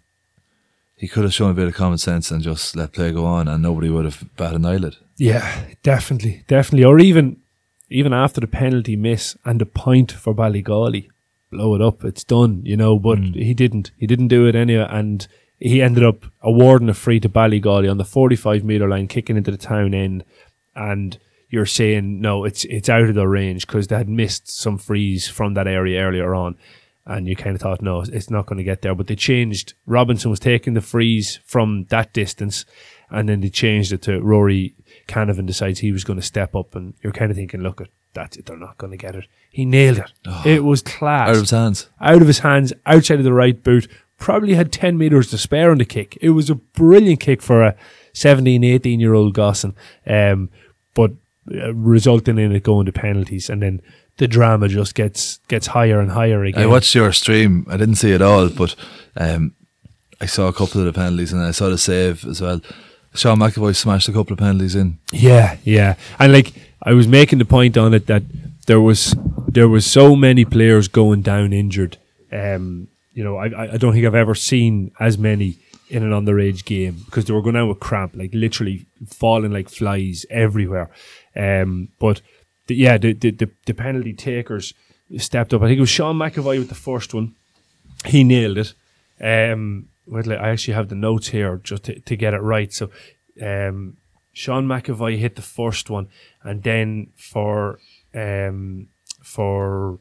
[0.95, 3.47] he could have shown a bit of common sense and just let play go on
[3.47, 4.97] and nobody would have batted an eyelid.
[5.17, 6.85] Yeah, definitely, definitely.
[6.85, 7.37] Or even
[7.89, 11.09] even after the penalty miss and the point for Ballygawley,
[11.51, 12.03] blow it up.
[12.03, 12.99] It's done, you know.
[12.99, 13.35] But mm.
[13.35, 13.91] he didn't.
[13.97, 15.27] He didn't do it anyway, and
[15.59, 19.51] he ended up awarding a free to Ballygawley on the forty-five meter line, kicking into
[19.51, 20.23] the town end.
[20.75, 21.17] And
[21.49, 25.27] you're saying no, it's it's out of their range because they had missed some frees
[25.27, 26.57] from that area earlier on.
[27.05, 28.93] And you kind of thought, no, it's not going to get there.
[28.93, 29.75] But they changed.
[29.85, 32.65] Robinson was taking the frees from that distance,
[33.09, 34.75] and then they changed it to Rory
[35.07, 37.87] Canavan decides he was going to step up, and you're kind of thinking, look, at
[38.13, 39.25] that's it, they're not going to get it.
[39.49, 40.11] He nailed it.
[40.25, 40.43] Oh.
[40.45, 41.29] it was class.
[41.29, 41.89] Out of his hands.
[42.01, 43.87] Out of his hands, outside of the right boot.
[44.17, 46.17] Probably had 10 metres to spare on the kick.
[46.21, 47.75] It was a brilliant kick for a
[48.13, 49.75] 17, 18 year old Gosson,
[50.07, 50.49] um,
[50.93, 51.11] but
[51.53, 53.49] uh, resulting in it going to penalties.
[53.49, 53.81] And then
[54.17, 56.63] the drama just gets gets higher and higher again.
[56.63, 57.65] I watched your stream.
[57.69, 58.75] I didn't see it all, but
[59.15, 59.53] um,
[60.19, 62.61] I saw a couple of the penalties and I saw the save as well.
[63.13, 64.99] Sean McAvoy smashed a couple of penalties in.
[65.11, 65.95] Yeah, yeah.
[66.19, 66.53] And like
[66.83, 68.23] I was making the point on it that
[68.65, 69.15] there was
[69.47, 71.97] there was so many players going down injured.
[72.31, 75.57] Um, you know, I I don't think I've ever seen as many
[75.89, 79.69] in an underage game because they were going down with cramp, like literally falling like
[79.69, 80.91] flies everywhere.
[81.35, 82.21] Um, but
[82.67, 84.75] the, yeah, the, the the the penalty takers
[85.17, 85.63] stepped up.
[85.63, 87.33] I think it was Sean McAvoy with the first one.
[88.05, 88.73] He nailed it.
[89.19, 92.71] Um, wait, I actually have the notes here just to, to get it right.
[92.71, 92.91] So,
[93.41, 93.97] um,
[94.31, 96.07] Sean McAvoy hit the first one,
[96.43, 97.79] and then for
[98.13, 98.89] um,
[99.23, 99.97] for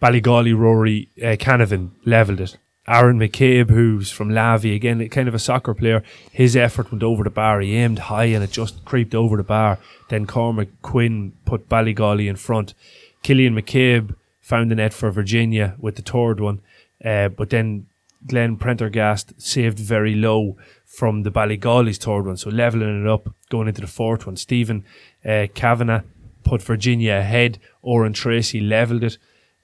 [0.00, 2.56] Ballygawley, Rory uh, Canavan levelled it.
[2.88, 7.22] Aaron McCabe, who's from Lavey, again, kind of a soccer player, his effort went over
[7.22, 7.60] the bar.
[7.60, 9.78] He aimed high and it just creeped over the bar.
[10.08, 12.74] Then Cormac Quinn put Ballygawley in front.
[13.22, 16.60] Killian McCabe found the net for Virginia with the third one.
[17.04, 17.86] Uh, but then
[18.26, 23.68] Glenn Prendergast saved very low from the Ballygawley's third one, so levelling it up going
[23.68, 24.36] into the fourth one.
[24.36, 24.84] Stephen
[25.24, 26.02] uh, Kavanagh
[26.42, 27.58] put Virginia ahead.
[27.82, 29.18] Oran Tracy levelled it,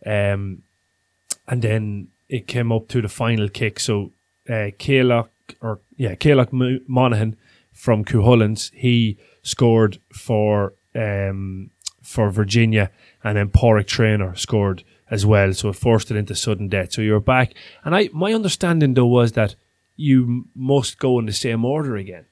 [0.07, 0.63] um,
[1.49, 3.81] and then it came up to the final kick.
[3.81, 4.13] So
[4.49, 5.29] uh, Kaylock
[5.61, 6.53] or yeah Kaylock
[6.89, 7.37] Monaghan
[7.73, 11.71] from Cuchulains, he scored for um,
[12.03, 12.91] for Virginia,
[13.23, 15.53] and then Porrick Trainer scored as well.
[15.53, 16.93] So it forced it into sudden death.
[16.93, 17.53] So you're back,
[17.85, 19.57] and I my understanding though was that
[19.97, 22.27] you must go in the same order again.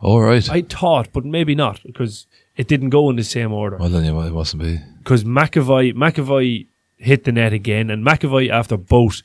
[0.00, 0.48] All right.
[0.48, 3.76] I thought, but maybe not because it didn't go in the same order.
[3.76, 6.67] Well, then it mustn't be because McAvoy McAvoy
[6.98, 9.22] hit the net again, and McAvoy after both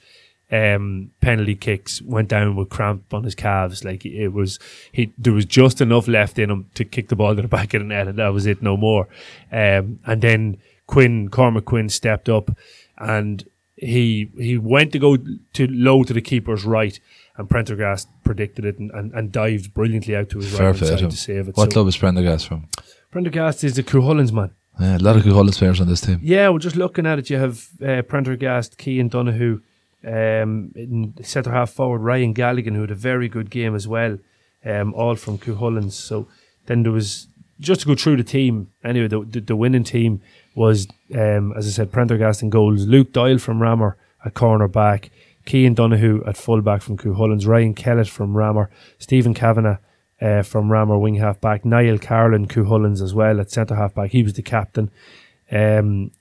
[0.51, 3.83] um, penalty kicks went down with cramp on his calves.
[3.83, 4.59] Like it was,
[4.91, 7.73] he there was just enough left in him to kick the ball to the back
[7.73, 9.07] of the net, and that was it, no more.
[9.51, 10.57] Um, and then
[10.87, 12.55] Quinn Cormac Quinn stepped up,
[12.97, 13.43] and
[13.75, 16.99] he he went to go to low to the keeper's right,
[17.35, 20.99] and Prendergast predicted it and, and, and dived brilliantly out to his Fair right side
[20.99, 21.57] to save it.
[21.57, 22.67] What so, club is Prendergast from?
[23.11, 24.51] Prendergast is the Cuchulains man.
[24.79, 26.19] Yeah, a lot of Cuchulains players on this team.
[26.23, 29.61] Yeah, well, just looking at it, you have uh, Prendergast, Cian Donoghue,
[30.05, 34.17] um, in centre half forward Ryan Galligan, who had a very good game as well,
[34.65, 35.93] um, all from Cuchulains.
[35.93, 36.27] So
[36.65, 37.27] then there was
[37.59, 38.71] just to go through the team.
[38.83, 40.21] Anyway, the the, the winning team
[40.55, 43.95] was, um, as I said, Prendergast in goals, Luke Doyle from Ramor
[44.25, 45.11] at corner back,
[45.45, 48.67] Cian Donoghue at full back from Cuchulains, Ryan Kellett from Ramor,
[48.97, 49.77] Stephen Kavanagh
[50.23, 54.11] uh, from Ramor wing half back, Niall Carlin Cuchulains as well at centre half back.
[54.11, 54.89] He was the captain.
[55.51, 56.11] Um,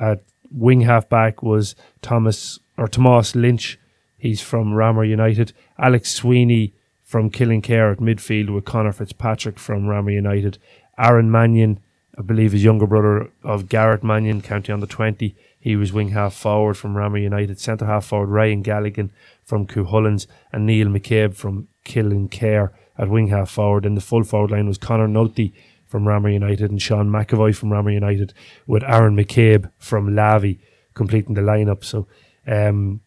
[0.00, 3.78] at wing half back was Thomas or Tomas Lynch.
[4.18, 5.52] He's from Ramor United.
[5.78, 10.58] Alex Sweeney from Killinkere at midfield with Connor Fitzpatrick from Ramor United.
[10.98, 11.78] Aaron Mannion,
[12.18, 15.36] I believe, is younger brother of Garrett Mannion, county on the 20.
[15.60, 17.60] He was wing half forward from Ramor United.
[17.60, 19.10] Centre half forward Ryan Galligan
[19.44, 23.86] from Cuchulains and Neil McCabe from Killinkere at wing half forward.
[23.86, 25.52] And the full forward line was Connor Nulty
[25.86, 28.32] from Ramor United and Sean McAvoy from Ramor United
[28.66, 30.58] with Aaron McCabe from Lavey
[30.94, 31.84] completing the lineup.
[31.84, 32.06] So
[32.46, 33.00] um,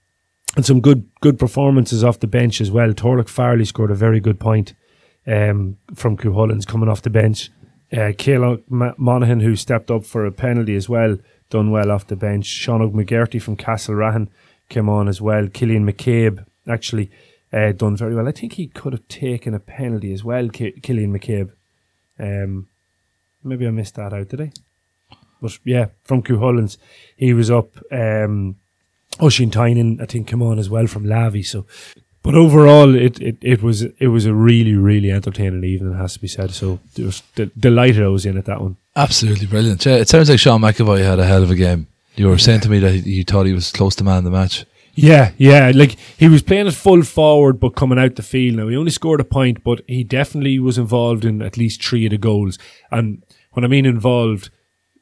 [0.56, 2.94] and some good good performances off the bench as well.
[2.94, 4.74] Torlock Farley scored a very good point
[5.28, 7.52] um, from Cuchulains coming off the bench.
[7.92, 8.12] Uh,
[8.70, 11.18] Monaghan, who stepped up for a penalty as well,
[11.50, 12.46] done well off the bench.
[12.46, 14.28] Sean McGarty from Castlerahan
[14.70, 15.48] came on as well.
[15.48, 17.12] Killian McCabe actually
[17.54, 18.28] uh, done very well.
[18.28, 21.52] I think he could have taken a penalty as well, K- Killian McCabe.
[22.20, 22.68] Um,
[23.44, 24.52] maybe I missed that out, I?
[25.42, 26.78] But yeah, from Cuchulains,
[27.16, 27.70] he was up.
[27.92, 28.56] Um,
[29.22, 31.46] Oisin Tynan, I think, came on as well from Lavey.
[31.46, 31.66] So,
[32.24, 35.94] but overall, it, it, it was it was a really really entertaining evening.
[35.94, 36.52] It has to be said.
[36.52, 38.78] So, d- delighted I was in at that one.
[38.96, 39.86] Absolutely brilliant.
[39.86, 41.88] Yeah, it sounds like Sean McAvoy had a hell of a game.
[42.16, 42.38] You were yeah.
[42.38, 44.66] saying to me that you thought he was close to man the match.
[44.96, 45.72] Yeah, yeah.
[45.76, 48.56] Like he was playing as full forward, but coming out the field.
[48.58, 52.06] Now he only scored a point, but he definitely was involved in at least three
[52.06, 52.58] of the goals.
[52.92, 54.50] And when I mean involved,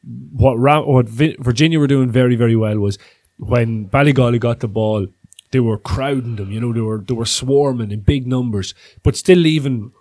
[0.04, 2.98] what what Virginia were doing very very well was
[3.38, 5.08] when Ballygawley got the ball,
[5.52, 6.52] they were crowding them.
[6.52, 8.74] You know, they were they were swarming in big numbers,
[9.04, 9.91] but still leaving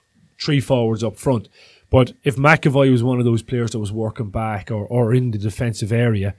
[0.43, 1.49] three forwards up front.
[1.91, 5.31] But if McAvoy was one of those players that was working back or, or in
[5.31, 6.35] the defensive area,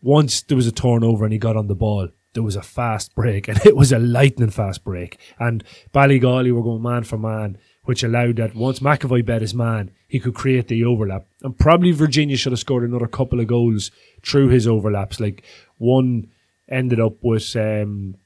[0.00, 3.14] once there was a turnover and he got on the ball, there was a fast
[3.14, 5.18] break, and it was a lightning fast break.
[5.38, 9.90] And Ballygawley were going man for man, which allowed that once McAvoy bet his man,
[10.06, 11.26] he could create the overlap.
[11.42, 13.90] And probably Virginia should have scored another couple of goals
[14.24, 15.18] through his overlaps.
[15.18, 15.42] Like
[15.78, 16.28] one
[16.68, 18.16] ended up with um,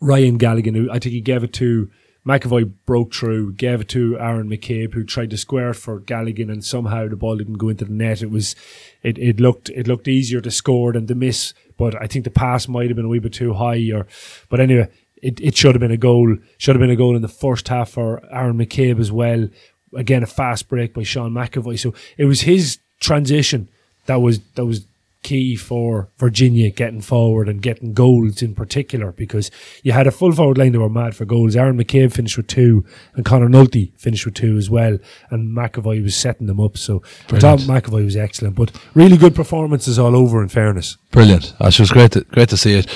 [0.00, 1.90] Ryan Galligan, who I think he gave it to
[2.26, 6.52] McAvoy broke through, gave it to Aaron McCabe, who tried to square it for Galligan,
[6.52, 8.22] and somehow the ball didn't go into the net.
[8.22, 8.54] It was,
[9.02, 12.30] it, it looked it looked easier to score than to miss, but I think the
[12.30, 13.90] pass might have been a wee bit too high.
[13.90, 14.06] Or,
[14.50, 14.86] but anyway,
[15.22, 16.36] it, it should have been a goal.
[16.58, 19.48] Should have been a goal in the first half for Aaron McCabe as well.
[19.96, 21.78] Again, a fast break by Sean McAvoy.
[21.78, 23.70] So it was his transition
[24.04, 24.84] that was that was
[25.22, 29.50] key for Virginia getting forward and getting goals in particular because
[29.82, 31.56] you had a full forward line that were mad for goals.
[31.56, 34.98] Aaron McCabe finished with two and Connor Nulty finished with two as well.
[35.30, 36.76] And McAvoy was setting them up.
[36.76, 38.56] So Tom McAvoy was excellent.
[38.56, 40.96] But really good performances all over in fairness.
[41.10, 41.54] Brilliant.
[41.60, 42.86] It was great to, great to see it.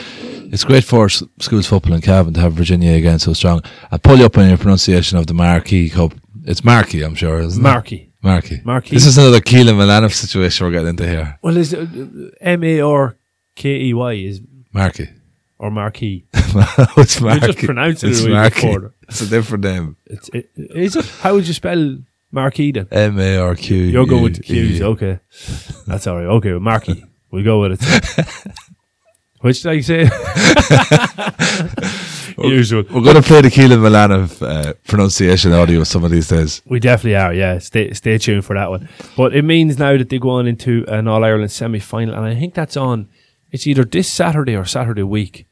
[0.52, 3.62] It's great for schools football in Cavan to have Virginia again so strong.
[3.90, 6.14] I pull you up on your pronunciation of the Marquee Cup.
[6.44, 7.96] It's Marquee, I'm sure, isn't Marquee.
[7.96, 7.98] it?
[7.98, 8.13] Marquee.
[8.24, 8.94] Marquee.
[8.94, 11.38] This is another Keelan Milanov situation we're getting into here.
[11.42, 11.86] Well, is uh,
[12.40, 13.16] M A R
[13.54, 14.40] K E Y is
[14.72, 15.10] Marquee
[15.58, 16.24] or Marquee?
[16.34, 17.46] it's Marquee.
[17.46, 18.10] You just pronounce it.
[18.10, 18.78] It's Marquee.
[19.02, 19.96] It's a different name.
[20.06, 21.04] It's it, is it?
[21.20, 21.98] How would you spell
[22.32, 22.88] Marquee then?
[22.90, 23.76] M A R Q.
[23.76, 24.80] You're going with the Q's.
[24.80, 25.20] Okay,
[25.86, 26.26] that's all right.
[26.26, 27.04] Okay, well, Marquee.
[27.30, 28.26] We'll go with it.
[29.40, 30.08] Which did I say?
[32.38, 32.84] usual.
[32.90, 36.62] We're going to play the Keelan Milanov uh, pronunciation audio some of these days.
[36.66, 37.32] We definitely are.
[37.34, 38.88] Yeah, stay stay tuned for that one.
[39.16, 42.24] But it means now that they go on into an All Ireland semi final, and
[42.24, 43.08] I think that's on.
[43.50, 45.46] It's either this Saturday or Saturday week.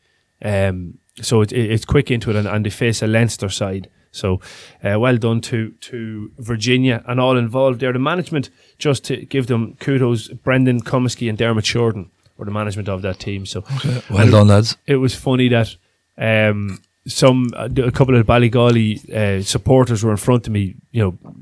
[0.44, 3.88] Um, so it, it, it's quick into it, and, and they face a Leinster side.
[4.10, 4.40] So,
[4.84, 7.92] uh, well done to to Virginia and all involved there.
[7.92, 12.88] The management, just to give them kudos, Brendan Comiskey and Dermot Shorten were the management
[12.88, 13.46] of that team.
[13.46, 14.02] So, okay.
[14.10, 14.76] well done, lads.
[14.86, 15.76] It was funny that
[16.18, 20.76] um, some a couple of Ballygawley uh, supporters were in front of me.
[20.90, 21.36] You know,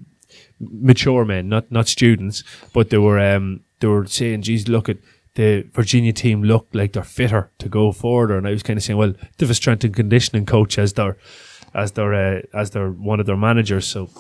[0.59, 4.99] mature men, not not students, but they were um, they were saying, "Geez, look at."
[5.35, 8.37] the Virginia team looked like they're fitter to go further.
[8.37, 10.95] And I was kind of saying, well, they have a strength and conditioning coach as
[10.95, 11.17] their
[11.73, 13.87] as their uh, as their one of their managers.
[13.87, 14.11] So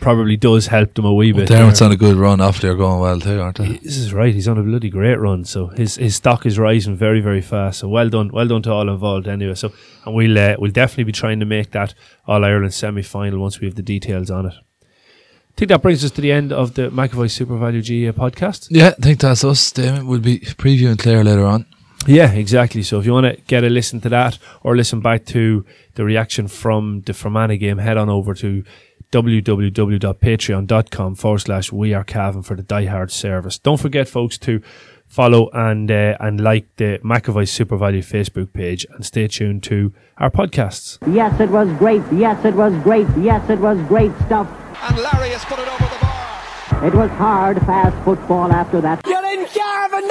[0.00, 1.48] probably does help them a wee bit.
[1.48, 3.78] Dermot's on a good run after they're going well too, aren't they?
[3.78, 4.34] This is right.
[4.34, 5.44] He's on a bloody great run.
[5.44, 7.80] So his his stock is rising very very fast.
[7.80, 9.54] So well done, well done to all involved anyway.
[9.54, 9.72] So
[10.04, 11.94] and we'll uh, we'll definitely be trying to make that
[12.26, 14.54] All Ireland semi final once we have the details on it.
[14.54, 18.68] I think that brings us to the end of the McAvoy SuperValu GA podcast.
[18.70, 19.70] Yeah, I think that's us.
[19.72, 21.66] Damon will be previewing Clare later on.
[22.06, 22.82] Yeah, exactly.
[22.82, 26.04] So if you want to get a listen to that or listen back to the
[26.04, 28.64] reaction from the Fermanagh game, head on over to
[29.12, 33.58] www.patreon.com forward slash we are Cavan for the diehard service.
[33.58, 34.62] Don't forget, folks, to
[35.10, 40.30] follow and uh, and like the McAvoy SuperValu Facebook page and stay tuned to our
[40.30, 40.98] podcasts.
[41.12, 42.02] Yes, it was great.
[42.12, 43.08] Yes, it was great.
[43.18, 44.46] Yes, it was great stuff.
[44.88, 46.86] And Larry has put it over the bar.
[46.86, 49.04] It was hard, fast football after that.
[49.06, 50.08] You're in Cavan,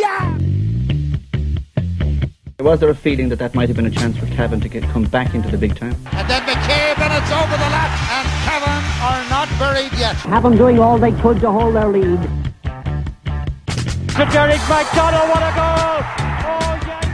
[0.00, 0.38] yeah!
[2.60, 4.82] Was there a feeling that that might have been a chance for Cavan to get
[4.84, 5.94] come back into the big time?
[6.10, 8.07] And then McCabe and it's over the lap
[9.58, 10.16] buried yet.
[10.16, 12.20] Cavan doing all they could to hold their lead.
[14.16, 15.98] To Derek McDonald, what a goal!
[16.46, 17.06] Oh yes!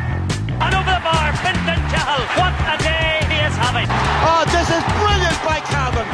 [0.64, 2.24] And over the bar, Fintan Cahill.
[2.40, 3.88] What a day he is having!
[4.28, 6.08] Oh, this is brilliant by Cavan.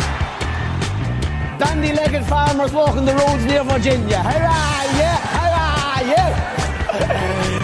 [1.58, 4.22] Dandy-legged farmers walking the roads near Virginia.
[4.22, 4.82] Hurrah!
[4.98, 5.18] Yeah!
[5.36, 6.00] Hurrah!
[6.12, 7.59] Yeah!